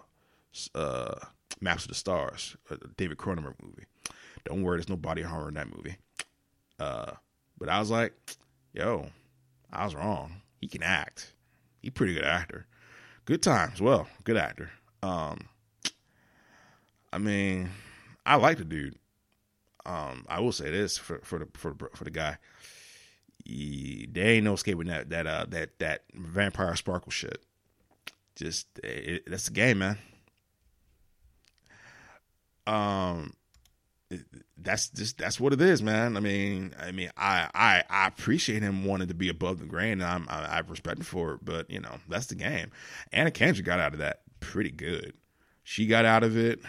uh, 0.75 1.15
Maps 1.61 1.85
of 1.85 1.89
the 1.89 1.95
Stars, 1.95 2.57
a 2.71 2.77
David 2.97 3.17
Cronenberg 3.17 3.55
movie. 3.63 3.85
Don't 4.45 4.63
worry, 4.63 4.77
there's 4.77 4.91
no 4.91 4.97
body 4.97 5.23
horror 5.23 5.49
in 5.49 5.55
that 5.55 5.75
movie. 5.75 5.97
Uh, 6.79 7.13
but 7.59 7.69
I 7.69 7.79
was 7.79 7.91
like, 7.91 8.13
yo, 8.75 9.07
I 9.73 9.85
was 9.85 9.95
wrong. 9.95 10.43
He 10.61 10.69
can 10.69 10.83
act. 10.83 11.33
He 11.83 11.91
pretty 11.91 12.15
good 12.15 12.25
actor. 12.25 12.67
Good 13.25 13.43
times. 13.43 13.81
Well, 13.81 14.07
good 14.25 14.37
actor. 14.37 14.71
Um, 15.03 15.49
I 17.15 17.19
mean, 17.19 17.71
I 18.27 18.35
like 18.37 18.59
the 18.59 18.65
dude. 18.65 18.97
Um, 19.87 20.27
I 20.29 20.41
will 20.41 20.51
say 20.51 20.71
this 20.71 20.99
for 20.99 21.21
for 21.23 21.39
the 21.39 21.49
for 21.55 21.77
for 21.95 22.03
the 22.03 22.11
guy. 22.11 22.39
He, 23.45 24.09
there 24.11 24.27
ain't 24.27 24.45
no 24.45 24.55
escaping 24.55 24.89
that 24.89 25.11
that 25.11 25.27
uh 25.27 25.47
that 25.51 25.79
that 25.79 26.03
vampire 26.13 26.75
sparkle 26.75 27.13
shit. 27.13 27.41
Just 28.35 28.67
it, 28.83 29.31
that's 29.31 29.45
the 29.45 29.53
game, 29.53 29.79
man. 29.79 29.99
Um, 32.67 33.35
that's 34.59 34.89
just 34.89 35.19
that's 35.19 35.39
what 35.39 35.53
it 35.53 35.61
is, 35.61 35.83
man. 35.83 36.17
I 36.17 36.21
mean, 36.21 36.75
I 36.81 36.91
mean, 36.91 37.11
I 37.17 37.49
I, 37.55 37.85
I 37.89 38.07
appreciate 38.09 38.63
him 38.63 38.85
wanting 38.85 39.07
to 39.09 39.15
be 39.15 39.29
above 39.29 39.61
the 39.61 39.67
grain. 39.67 40.01
And 40.01 40.05
I'm 40.05 40.27
I, 40.29 40.47
I 40.47 40.59
respect 40.61 41.05
for 41.05 41.35
it, 41.35 41.45
but 41.45 41.71
you 41.71 41.79
know 41.79 41.99
that's 42.09 42.27
the 42.27 42.35
game. 42.35 42.73
Anna 43.13 43.31
Kendrick 43.31 43.67
got 43.67 43.79
out 43.79 43.93
of 43.93 44.01
that 44.01 44.23
pretty 44.41 44.71
good. 44.73 45.13
She 45.63 45.87
got 45.87 46.05
out 46.05 46.23
of 46.25 46.37
it. 46.37 46.61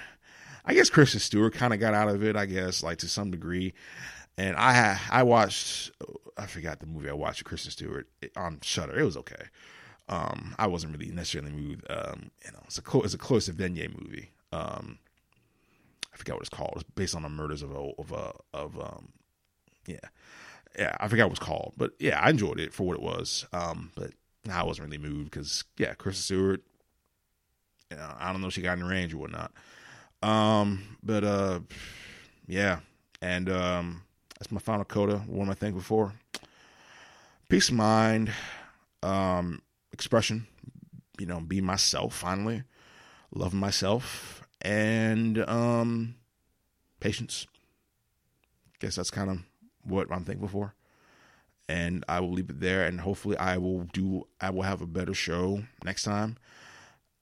I 0.66 0.74
guess 0.74 0.90
Kristen 0.90 1.20
Stewart 1.20 1.54
kind 1.54 1.74
of 1.74 1.80
got 1.80 1.94
out 1.94 2.10
of 2.10 2.24
it. 2.24 2.36
I 2.36 2.46
guess 2.46 2.84
like 2.84 2.98
to 3.00 3.08
some 3.08 3.32
degree. 3.32 3.74
And 4.38 4.56
I 4.58 5.00
I 5.10 5.24
watched 5.24 5.92
I 6.38 6.48
forgot 6.48 6.80
the 6.80 6.88
movie 6.88 7.10
I 7.10 7.14
watched 7.14 7.42
with 7.42 7.48
Kristen 7.48 7.72
Stewart 7.72 8.08
on 8.36 8.60
Shudder. 8.62 9.00
It 9.00 9.04
was 9.04 9.18
okay. 9.18 9.46
Um, 10.08 10.56
I 10.60 10.68
wasn't 10.68 10.98
really 10.98 11.12
necessarily 11.12 11.52
moved. 11.52 11.86
Um, 11.90 12.32
you 12.44 12.52
know, 12.52 12.60
it's 12.66 12.78
a 12.78 12.82
close, 12.82 13.06
it's 13.06 13.14
a 13.14 13.18
Chloe 13.18 13.40
Sevigny 13.40 13.90
movie. 13.90 14.32
Um, 14.52 15.00
I 16.14 16.18
forgot 16.18 16.36
what 16.36 16.42
it's 16.42 16.50
called. 16.50 16.74
It's 16.76 16.84
based 16.96 17.16
on 17.16 17.24
the 17.24 17.30
murders 17.30 17.62
of 17.62 17.72
a, 17.72 17.92
of 17.98 18.12
a, 18.12 18.34
of 18.54 18.80
um, 18.80 19.10
yeah, 19.88 19.98
yeah. 20.78 20.96
I 21.00 21.08
forgot 21.08 21.26
what 21.26 21.38
it's 21.38 21.46
called, 21.46 21.74
but 21.76 21.92
yeah, 22.00 22.20
I 22.20 22.30
enjoyed 22.30 22.60
it 22.60 22.74
for 22.74 22.86
what 22.86 22.98
it 22.98 23.02
was. 23.02 23.46
Um, 23.52 23.92
but 23.96 24.12
I 24.50 24.64
wasn't 24.64 24.88
really 24.88 25.02
moved 25.02 25.32
because 25.32 25.64
yeah, 25.78 25.94
Kristen 25.96 26.24
Stewart. 26.24 26.62
You 27.92 27.98
know, 27.98 28.14
I 28.20 28.32
don't 28.32 28.42
know 28.42 28.48
if 28.48 28.54
she 28.54 28.62
got 28.62 28.78
in 28.78 28.84
range 28.84 29.14
or 29.14 29.18
whatnot. 29.18 29.52
Um, 30.26 30.98
but 31.04 31.24
uh, 31.24 31.60
yeah, 32.48 32.80
and 33.22 33.48
um, 33.48 34.02
that's 34.40 34.52
my 34.52 34.60
final 34.60 34.84
coda. 34.84 35.18
What 35.28 35.44
am 35.44 35.52
I 35.52 35.54
thankful 35.54 35.84
for? 35.84 36.14
Peace 37.48 37.70
of 37.70 37.76
mind, 37.76 38.32
um, 39.04 39.62
expression. 39.94 40.48
You 41.20 41.28
know, 41.28 41.42
be 41.42 41.62
myself. 41.62 42.16
Finally, 42.16 42.64
loving 43.36 43.60
myself, 43.60 44.42
and 44.64 45.48
um, 45.48 46.16
patience. 47.00 47.46
Guess 48.80 48.96
that's 48.96 49.12
kind 49.12 49.30
of 49.30 49.38
what 49.84 50.12
I'm 50.12 50.26
thankful 50.26 50.50
for. 50.50 50.74
And 51.70 52.04
I 52.10 52.20
will 52.20 52.32
leave 52.32 52.50
it 52.50 52.60
there, 52.60 52.84
and 52.84 53.02
hopefully, 53.02 53.38
I 53.38 53.58
will 53.58 53.84
do. 53.94 54.28
I 54.42 54.50
will 54.50 54.64
have 54.64 54.82
a 54.82 54.88
better 54.88 55.14
show 55.14 55.62
next 55.84 56.02
time. 56.02 56.38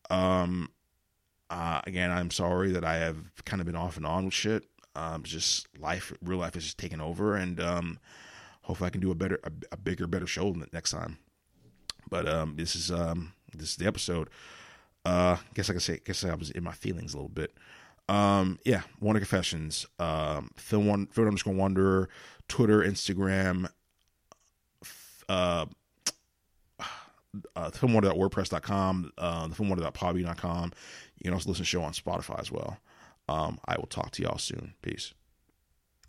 Um, 0.10 0.70
uh, 1.49 1.82
again, 1.86 2.12
I'm 2.12 2.32
sorry 2.32 2.71
that 2.71 2.84
I 2.84 2.95
have 2.95 3.17
kind 3.45 3.62
of 3.62 3.65
been 3.65 3.75
off 3.75 3.97
and 3.97 4.06
on 4.06 4.25
with 4.25 4.34
shit. 4.34 4.65
Um, 4.95 5.23
just 5.23 5.67
life, 5.79 6.13
real 6.23 6.39
life 6.39 6.56
is 6.56 6.63
just 6.63 6.77
taking 6.77 7.01
over, 7.01 7.36
and 7.36 7.60
um, 7.60 7.99
hopefully 8.62 8.88
I 8.88 8.91
can 8.91 9.01
do 9.01 9.12
a 9.12 9.15
better, 9.15 9.39
a, 9.43 9.51
a 9.71 9.77
bigger, 9.77 10.08
better 10.08 10.27
show 10.27 10.56
next 10.71 10.91
time. 10.91 11.17
But 12.10 12.27
um, 12.27 12.56
this 12.58 12.75
is 12.75 12.91
um, 12.91 13.34
this 13.56 13.69
is 13.71 13.75
the 13.77 13.88
episode. 13.88 14.29
Uh, 15.06 15.38
guess 15.53 15.69
I 15.69 15.73
can 15.73 15.79
say, 15.79 15.99
guess 16.06 16.23
I 16.23 16.36
was 16.36 16.51
in 16.51 16.63
my 16.63 16.71
feelings 16.71 17.13
a 17.13 17.17
little 17.17 17.29
bit. 17.29 17.53
Um, 18.10 18.60
yeah, 18.65 18.82
Wanderer 18.99 19.21
Confessions, 19.21 19.86
um, 19.99 20.51
film 20.56 20.88
one, 20.88 21.08
film 21.08 21.27
underscore 21.27 21.53
Wanderer, 21.53 22.10
Twitter, 22.47 22.82
Instagram, 22.82 23.67
uh, 25.29 25.65
uh, 27.56 27.69
filmwonder.wordpress.com, 27.72 29.12
uh, 29.17 29.48
You 31.17 31.24
can 31.26 31.34
also 31.34 31.50
listen 31.50 31.54
to 31.54 31.62
the 31.62 31.65
show 31.65 31.82
on 31.84 31.93
Spotify 31.93 32.39
as 32.39 32.52
well. 32.52 32.78
Um, 33.30 33.60
I 33.65 33.78
will 33.78 33.88
talk 33.88 34.12
to 34.12 34.24
y'all 34.24 34.38
soon. 34.38 34.74
Peace. 34.82 35.13